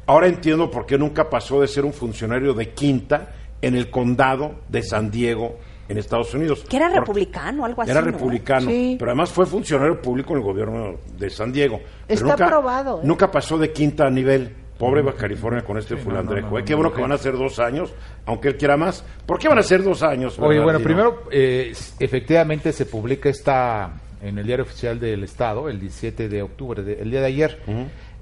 [0.07, 3.32] ahora entiendo por qué nunca pasó de ser un funcionario de quinta
[3.62, 5.59] en el condado de San Diego,
[5.89, 6.64] en Estados Unidos.
[6.68, 7.91] Que era republicano, algo así.
[7.91, 8.09] era ¿no?
[8.09, 8.97] republicano, Sí.
[8.99, 11.78] pero además fue funcionario público en el gobierno de San Diego.
[12.07, 13.03] Pero Está nunca, aprobado, ¿eh?
[13.05, 14.55] Nunca pasó de quinta a nivel.
[14.78, 16.48] Pobre Baja California con este fulandrejo.
[16.48, 17.92] no, no, no, Qué bueno no, que van a ser dos años,
[18.26, 19.04] aunque él quiera más.
[19.24, 20.38] ¿Por qué van a ser dos años?
[20.38, 25.78] Oye, bueno, primero, eh, efectivamente se publica esta en el diario oficial del Estado el
[25.80, 27.58] 17 de octubre, de- el día de ayer.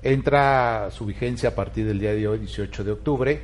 [0.03, 3.41] Entra su vigencia a partir del día de hoy, 18 de octubre,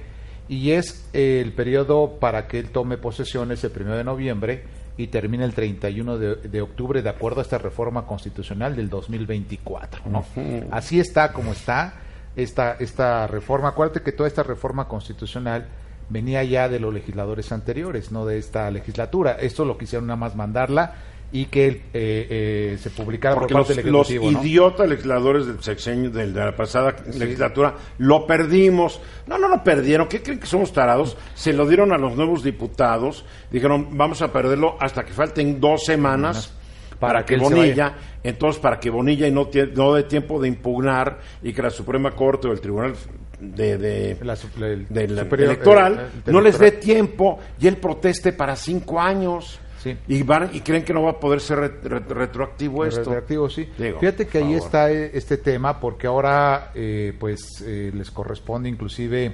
[0.49, 4.65] y es eh, el periodo para que él tome posesiones el 1 de noviembre
[4.99, 10.03] y termine el 31 de, de octubre, de acuerdo a esta reforma constitucional del 2024.
[10.11, 10.25] ¿no?
[10.71, 11.95] Así está como está
[12.37, 13.69] esta, esta reforma.
[13.69, 15.69] Acuérdate que toda esta reforma constitucional
[16.09, 19.33] venía ya de los legisladores anteriores, no de esta legislatura.
[19.41, 20.95] Esto lo quisieron nada más mandarla
[21.33, 24.33] y que eh, eh, se publicara Porque por los, del los Ejecutivo.
[24.33, 24.45] ¿no?
[24.45, 29.01] idiotas legisladores del sexenio de la pasada legislatura lo perdimos.
[29.27, 30.09] No, no lo perdieron.
[30.09, 31.17] ¿Qué creen que somos tarados?
[31.35, 33.25] Se lo dieron a los nuevos diputados.
[33.51, 36.53] Dijeron, vamos a perderlo hasta que falten dos semanas
[37.01, 41.19] para, Para que, Bonilla, entonces para que Bonilla y no, no dé tiempo de impugnar
[41.43, 42.95] y que la Suprema Corte o el Tribunal
[43.41, 48.33] de, de- La el superior, electoral eh, el no les dé tiempo y él proteste
[48.35, 49.59] para cinco años.
[49.83, 49.97] Sí.
[50.09, 52.99] Y, van, y creen que no va a poder ser re- re- retroactivo esto.
[53.01, 53.67] Retroactivo, sí.
[53.79, 54.59] Digo, Fíjate que ahí favor.
[54.59, 59.33] está eh, este tema porque ahora eh, pues eh, les corresponde inclusive,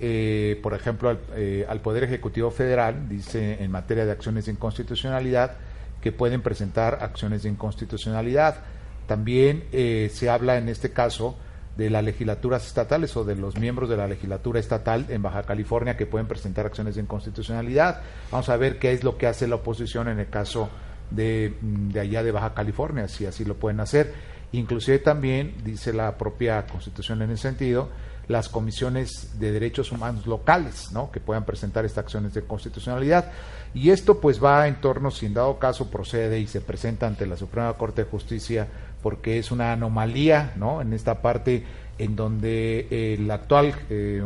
[0.00, 4.52] eh, por ejemplo, al, eh, al Poder Ejecutivo Federal, dice en materia de acciones de
[4.52, 5.56] inconstitucionalidad,
[6.06, 8.58] que pueden presentar acciones de inconstitucionalidad.
[9.08, 11.36] También eh, se habla en este caso
[11.76, 15.96] de las legislaturas estatales o de los miembros de la legislatura estatal en Baja California
[15.96, 18.02] que pueden presentar acciones de inconstitucionalidad.
[18.30, 20.68] Vamos a ver qué es lo que hace la oposición en el caso
[21.10, 24.14] de, mm, de allá de Baja California, si así lo pueden hacer.
[24.52, 27.88] Inclusive también, dice la propia Constitución en ese sentido,
[28.28, 31.10] las comisiones de derechos humanos locales, ¿no?
[31.10, 33.30] que puedan presentar estas acciones de constitucionalidad.
[33.74, 37.26] Y esto pues va en torno, si en dado caso procede y se presenta ante
[37.26, 38.66] la Suprema Corte de Justicia,
[39.02, 40.80] porque es una anomalía, ¿no?
[40.80, 41.64] En esta parte
[41.98, 44.22] en donde el actual eh,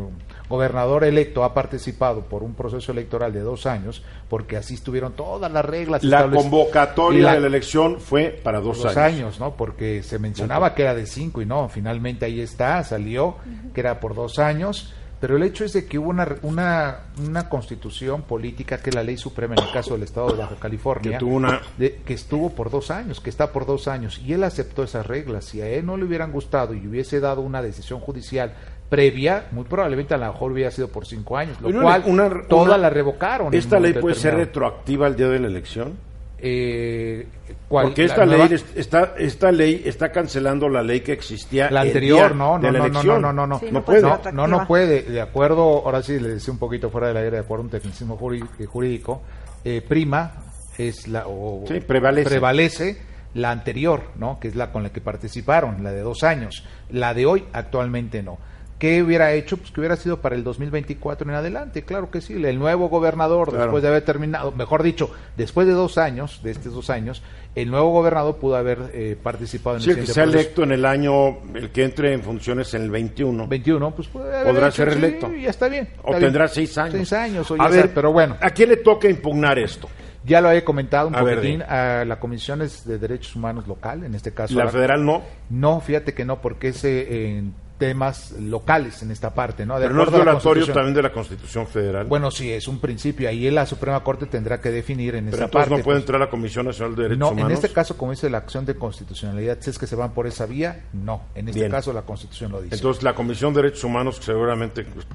[0.50, 5.50] gobernador electo ha participado por un proceso electoral de dos años, porque así estuvieron todas
[5.50, 6.04] las reglas.
[6.04, 9.20] La convocatoria la- de la elección fue para dos, dos años.
[9.20, 9.54] años, ¿no?
[9.56, 13.36] Porque se mencionaba que era de cinco y no, finalmente ahí está, salió,
[13.72, 14.92] que era por dos años.
[15.20, 19.02] Pero el hecho es de que hubo una, una, una constitución política, que es la
[19.02, 22.14] ley suprema en el caso del Estado de Baja California, Que tuvo una- de- que
[22.14, 25.44] estuvo por dos años, que está por dos años, y él aceptó esas reglas.
[25.44, 28.54] Si a él no le hubieran gustado y hubiese dado una decisión judicial
[28.90, 32.42] previa, muy probablemente a lo mejor hubiera sido por cinco años, lo Una- cual una-
[32.48, 33.54] todas una- la revocaron.
[33.54, 35.94] ¿Esta ley puede ser retroactiva al día de la elección?
[36.42, 37.26] Eh,
[37.68, 37.86] ¿cuál?
[37.88, 38.54] Porque ¿La esta ley, nueva?
[38.74, 42.78] está, esta ley está cancelando la ley que existía La anterior, no, de no, la
[42.78, 43.22] no, no, elección.
[43.22, 46.18] no, no, no, Sí, no no puede No, no, no puede, de acuerdo, ahora sí
[46.18, 48.18] le decía un poquito fuera del aire, de acuerdo a un tecnicismo
[48.58, 49.22] eh, jurídico,
[49.64, 50.32] eh, prima
[50.78, 52.28] es la, o, Sí, prevalece.
[52.30, 53.02] prevalece
[53.34, 54.40] la anterior, ¿no?
[54.40, 56.64] Que es la con la que participaron, la de dos años.
[56.88, 58.38] La de hoy actualmente no.
[58.80, 59.58] ¿Qué hubiera hecho?
[59.58, 62.32] Pues que hubiera sido para el 2024 en adelante, claro que sí.
[62.42, 63.64] El nuevo gobernador, Claro.
[63.64, 67.22] después de haber terminado, mejor dicho, después de dos años, de estos dos años,
[67.54, 70.86] el nuevo gobernador pudo haber eh, participado en Si el que sea electo en el
[70.86, 74.94] año, el que entre en funciones en el 21, 21, pues puede Podrá hecho, ser
[74.94, 75.30] sí, reelecto.
[75.34, 75.86] ya está bien.
[76.02, 76.94] o tendrá seis años.
[76.94, 78.36] Seis años, o a ya ver, sea, pero bueno.
[78.40, 79.90] ¿a quién le toca impugnar esto?
[80.24, 84.04] Ya lo había comentado un A ver, poquitín a la Comisión de Derechos Humanos local,
[84.04, 84.54] en este caso.
[84.54, 89.34] La federal no, No, fíjate que no, porque es eh, en temas locales en esta
[89.34, 89.80] parte, ¿no?
[89.80, 92.06] De pero no es violatorio también de la Constitución Federal.
[92.06, 93.28] Bueno, sí, es un principio.
[93.28, 95.70] Ahí la Suprema Corte tendrá que definir en pero esta parte.
[95.70, 97.50] no puede pues, entrar la Comisión Nacional de Derechos no, Humanos.
[97.50, 100.28] en este caso, como dice la acción de constitucionalidad, si es que se van por
[100.28, 101.22] esa vía, no.
[101.34, 101.72] En este Bien.
[101.72, 102.76] caso, la Constitución lo dice.
[102.76, 105.06] Entonces la Comisión de Derechos Humanos seguramente pues,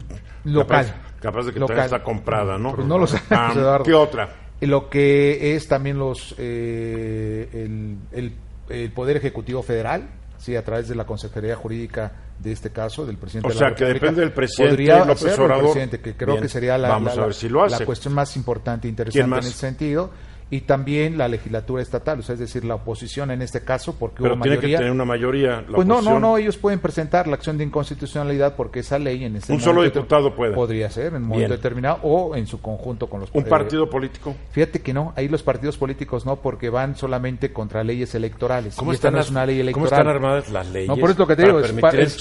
[0.43, 0.85] Local.
[0.87, 1.79] capaz, capaz de que Local.
[1.79, 2.73] está comprada, ¿no?
[2.75, 3.81] Pues no lo sabemos, Ah.
[3.85, 4.29] ¿Qué otra?
[4.61, 8.33] lo que es también los eh, el, el-
[8.69, 10.09] el Poder Ejecutivo Federal,
[10.45, 13.69] sí, a través de la Consejería Jurídica de este caso, del presidente O de sea,
[13.69, 16.77] la que República, depende del presidente podría hacerlo el presidente, que creo Bien, que sería
[16.77, 20.11] la, la- si cuestión más importante e ¿Quién interesante en ese sentido.
[20.51, 24.21] Y también la legislatura estatal, o sea, es decir, la oposición en este caso, porque
[24.21, 24.77] Pero hubo tiene que mayoría.
[24.77, 25.49] tener una mayoría.
[25.67, 26.21] la Pues no, no, oposición.
[26.21, 29.77] no, ellos pueden presentar la acción de inconstitucionalidad porque esa ley en ese Un solo
[29.77, 30.53] momento diputado puede.
[30.53, 31.49] Podría ser en un momento Bien.
[31.49, 34.35] determinado o en su conjunto con los ¿Un eh, partido político?
[34.51, 38.75] Fíjate que no, ahí los partidos políticos no, porque van solamente contra leyes electorales.
[38.75, 39.89] ¿Cómo y están, no las- una ley electoral.
[39.89, 40.89] ¿Cómo están armadas las leyes?
[40.89, 41.71] No, por eso lo que te digo, es,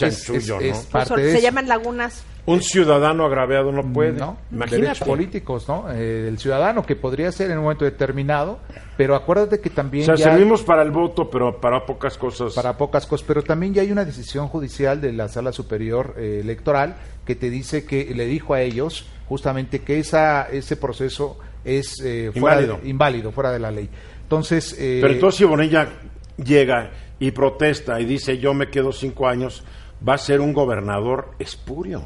[0.03, 0.61] es- es- ¿no?
[0.61, 2.25] es parte eso de se llaman lagunas.
[2.47, 4.13] Un ciudadano agraviado no puede.
[4.21, 5.91] No, derechos políticos, ¿no?
[5.91, 8.59] Eh, el ciudadano que podría ser en un momento determinado,
[8.99, 12.19] pero acuérdate que O también sea, ya hay- servimos para el voto, pero para pocas
[12.19, 12.53] cosas.
[12.53, 16.41] para pocas cosas, pero también ya hay una decisión judicial de la Sala Superior eh,
[16.43, 21.99] Electoral que te dice que le dijo a ellos justamente que esa ese proceso es
[22.05, 22.89] eh, fuera de- Inválido.
[22.89, 23.89] inválido, fuera de la ley.
[24.23, 25.89] Entonces, eh, Pero entonces si Bonilla
[26.37, 29.65] llega y protesta y dice yo me quedo cinco años,
[30.07, 32.05] va a ser un gobernador espurio.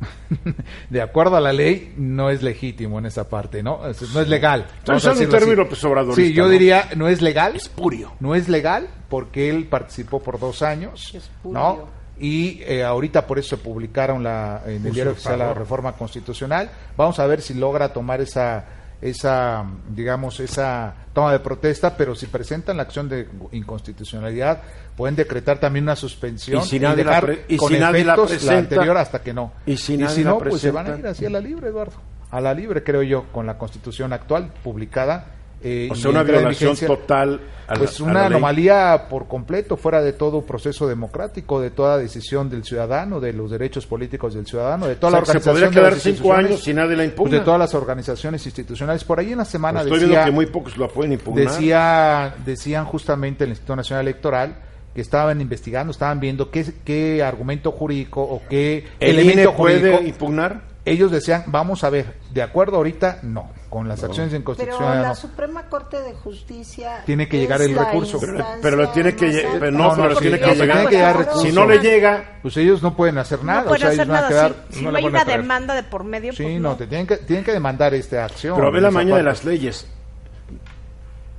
[0.90, 3.86] de acuerdo a la ley, no es legítimo en esa parte, ¿no?
[3.86, 4.66] Es- no es legal.
[4.86, 5.80] Usando un término pues,
[6.14, 6.48] Sí, yo ¿no?
[6.50, 7.56] diría, no es legal.
[7.56, 8.12] Espurio.
[8.20, 11.58] No es legal porque él participó por dos años, Espurio.
[11.58, 11.98] ¿no?
[12.20, 16.68] Y eh, ahorita por eso se publicaron la, en el diario oficial la reforma constitucional.
[16.96, 18.64] Vamos a ver si logra tomar esa,
[19.00, 24.60] esa, digamos, esa toma de protesta, pero si presentan la acción de inconstitucionalidad,
[24.96, 28.04] pueden decretar también una suspensión Y si nadie la dejar pre- y con si nadie
[28.04, 29.52] la anterior hasta que no.
[29.66, 31.96] y si nadie la no, pues se van a ir así a la libre, Eduardo.
[32.30, 35.26] A la libre, creo yo, con la constitución actual publicada.
[35.62, 36.86] Eh, O sea, una violación vigencia.
[36.86, 38.38] total a la, Pues a una la ley.
[38.38, 43.50] anomalía por completo, fuera de todo proceso democrático, de toda decisión del ciudadano, de los
[43.50, 46.32] derechos políticos del ciudadano, de toda O sea, la que se organización podría quedar cinco
[46.32, 49.04] años si nadie la pues, de todas las organizaciones institucionales.
[49.04, 51.46] Por ahí en la semana Estoy decía, que muy pocos lo pueden impugnar.
[51.46, 54.56] decía, decían justamente el Instituto Nacional Electoral
[54.94, 59.80] que estaban investigando, estaban viendo qué, qué argumento jurídico o qué ¿El elemento INE puede
[59.80, 60.62] jurídico impugnar?
[60.84, 65.08] ellos decían, vamos a ver, de acuerdo ahorita, no, con las acciones de Pero inconstitucionalidad
[65.08, 65.14] la.
[65.14, 68.18] Suprema Corte de Justicia Tiene que llegar el recurso.
[68.18, 70.76] Pero, pero le tiene que pero no, No, pero no, tiene que no, llegar.
[70.76, 71.18] tiene que llegar Claro.
[71.30, 71.46] recurso.
[71.46, 74.00] Si no le llega, Pues ellos no pueden hacer nada, no o pueden sea, hacer
[74.00, 74.28] ellos van a nada.
[74.48, 74.64] quedar...
[74.70, 76.76] si si no hay una demanda de por medio, Sí, pues no, no.
[76.76, 78.56] te tienen que, tienen que demandar esta acción.
[78.56, 79.86] pero ve en la maña de las leyes.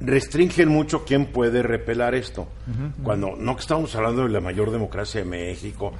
[0.01, 2.47] Restringen mucho quién puede repelar esto.
[3.03, 5.91] Cuando no que estamos hablando de la mayor democracia de México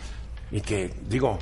[0.51, 1.37] y que, digo,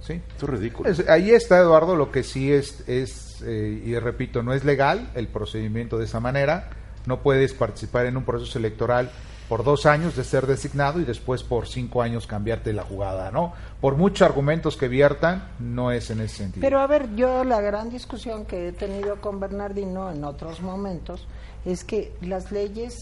[0.00, 0.14] Sí.
[0.14, 0.90] esto es ridículo.
[0.90, 5.10] Es- ahí está, Eduardo, lo que sí es, es eh, y repito, no es legal
[5.14, 6.70] el procedimiento de esa manera.
[7.06, 9.10] No puedes participar en un proceso electoral
[9.50, 13.52] por dos años de ser designado y después por cinco años cambiarte la jugada, ¿no?
[13.80, 16.60] Por muchos argumentos que viertan, no es en ese sentido.
[16.60, 21.26] Pero a ver, yo la gran discusión que he tenido con Bernardino en otros momentos
[21.64, 22.94] es que las leyes,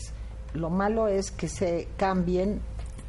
[0.54, 2.62] lo malo es que se cambien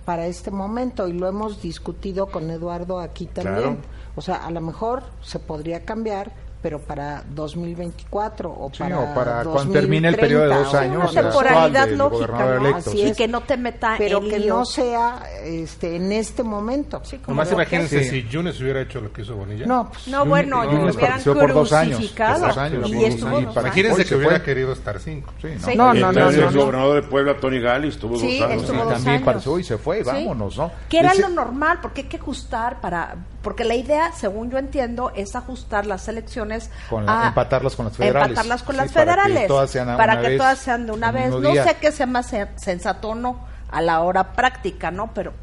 [0.03, 3.55] para este momento y lo hemos discutido con Eduardo aquí también.
[3.55, 3.77] Claro.
[4.17, 9.14] O sea, a lo mejor se podría cambiar, pero para 2024 o Sí, para o
[9.14, 12.76] para cuando termine el periodo de dos 2030, años, una temporalidad lógica, ¿no?
[12.76, 13.18] Así y es.
[13.18, 14.57] que no te meta pero en que lío.
[14.57, 17.01] no sea este en este momento.
[17.24, 18.10] como Nomás imagínense Sí.
[18.24, 19.66] si Yunes hubiera hecho lo que hizo Bonilla.
[19.66, 23.05] No, pues, No, bueno, Yunes yo lo hubieran participó por dos años, dos años, y
[23.05, 23.55] estuvo dos.
[23.55, 25.32] Imagínense que hubiera querido estar cinco.
[25.41, 25.76] Sí, Sí.
[25.76, 26.51] No, Y no, no, el no.
[26.62, 28.70] gobernador de Puebla, Tony Gali, estuvo Sí, dos años.
[28.74, 28.86] ¿no?
[28.88, 30.03] también pasó y se fue, Sí.
[30.05, 30.72] vámonos, ¿no?
[30.89, 33.16] Que era lo normal, porque hay que ajustar para,
[33.49, 37.85] porque la idea, según yo entiendo, es ajustar las elecciones Con la- a empatarlas con
[37.85, 38.29] las federales.
[38.29, 40.91] empatarlas con Sí, las para que federales, todas sean para que vez, todas sean de
[40.91, 41.31] una vez.
[41.31, 41.63] No día.
[41.63, 45.15] sé qué sea más sen- sensato o no a la hora práctica, ¿no?
[45.15, 45.33] Pero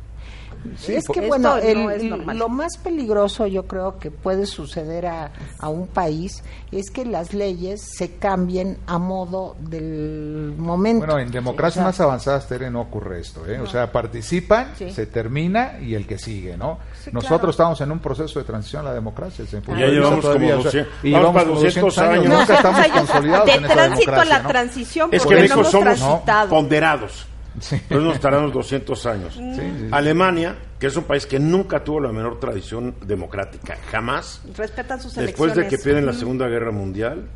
[0.88, 5.30] es que bueno, no el- es lo más peligroso yo creo que puede suceder a,
[5.58, 6.42] a un país
[6.72, 11.06] es que las leyes se cambien a modo del momento.
[11.06, 13.46] Bueno, en democracias sea, más avanzadas, Tere, no ocurre esto.
[13.46, 13.58] ¿eh?
[13.60, 14.90] O sea, participan, Sí.
[14.90, 16.78] se termina y el que sigue, ¿no?
[17.02, 17.50] Sí, Nosotros claro.
[17.50, 19.46] estamos en un proceso de transición a la democracia.
[19.46, 22.24] se Ya llevamos todavía, como o sea, 200 y vamos para como 200 años.
[22.26, 24.48] Nunca estamos años consolidados de en tránsito a la ¿no?
[24.48, 27.26] transición, Es que porque México no hemos somos ponderados.
[27.60, 27.76] Sí.
[27.76, 29.34] Entonces nos tardamos 200 años.
[29.34, 29.88] Sí, sí, sí.
[29.90, 35.14] Alemania, que es un país que nunca tuvo la menor tradición democrática, jamás, Respetan sus
[35.14, 37.26] después de que pierden la Segunda Guerra Mundial,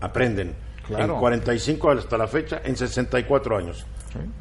[0.00, 0.54] aprenden.
[0.86, 1.14] Claro.
[1.14, 3.86] En 45 hasta la fecha, en 64 años.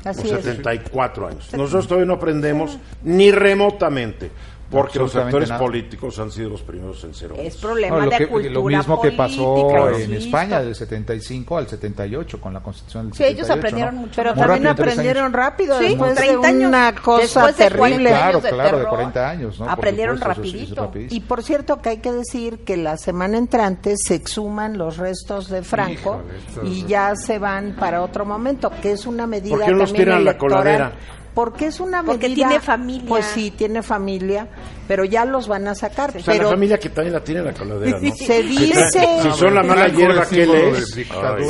[0.03, 0.43] Así o es.
[0.43, 1.53] 74 años.
[1.53, 4.31] Nosotros todavía no aprendemos ni remotamente,
[4.69, 5.59] porque los actores nada.
[5.59, 8.63] políticos han sido los primeros en ser Es problema No, lo, de que- cultura lo
[8.63, 10.13] mismo que pasó política, en.
[10.13, 14.01] España del 75 al 78 con la Constitución del Sí, ellos 78, aprendieron ¿no?
[14.01, 15.35] mucho Pero Muy también rápido, aprendieron años.
[15.35, 16.67] rápido Sí, después de 30 años.
[16.69, 18.09] una cosa Después de 40 terrible.
[18.09, 19.69] Claro, años de claro, de terror, 40 años, ¿no?
[19.69, 20.75] Aprendieron supuesto, eso sí, rapidito.
[20.75, 21.17] sí, rapidísimo.
[21.17, 25.49] Y por cierto que hay que decir que la semana entrante se exhuman los restos
[25.49, 26.21] de Franco
[26.53, 29.71] Híjole, y es- ya se van para otro momento, que es una medida ¿Por qué
[29.71, 30.57] no los también tiran a la electoral.
[30.63, 30.91] coladera?
[31.39, 32.49] Porque es una Porque medida...
[32.49, 33.05] tiene familia.
[33.07, 34.49] Pues sí, tiene familia,
[34.89, 36.09] pero ya los van a sacar.
[36.09, 38.11] O sea, pero la familia que también la tiene en la coladera, ¿no?
[38.15, 39.07] se Si dice...
[39.21, 40.91] Si son la mala hierba que él es.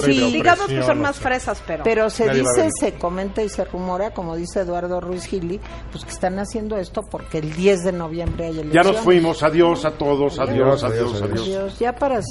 [0.06, 0.32] Sí.
[0.32, 1.84] Digamos que son más fresas, pero...
[1.84, 5.60] Pero se dice, se comenta y se rumora, como dice Eduardo Ruiz Gili,
[5.92, 8.92] pues que están haciendo esto porque el 10 de noviembre hay Ya elecciones.
[8.94, 9.42] nos fuimos.
[9.42, 10.38] Adiós a todos.
[10.40, 11.42] Adiós, Adiós, adiós, adiós, adiós.
[11.48, 11.80] Adiós.
[11.80, 12.22] Ya para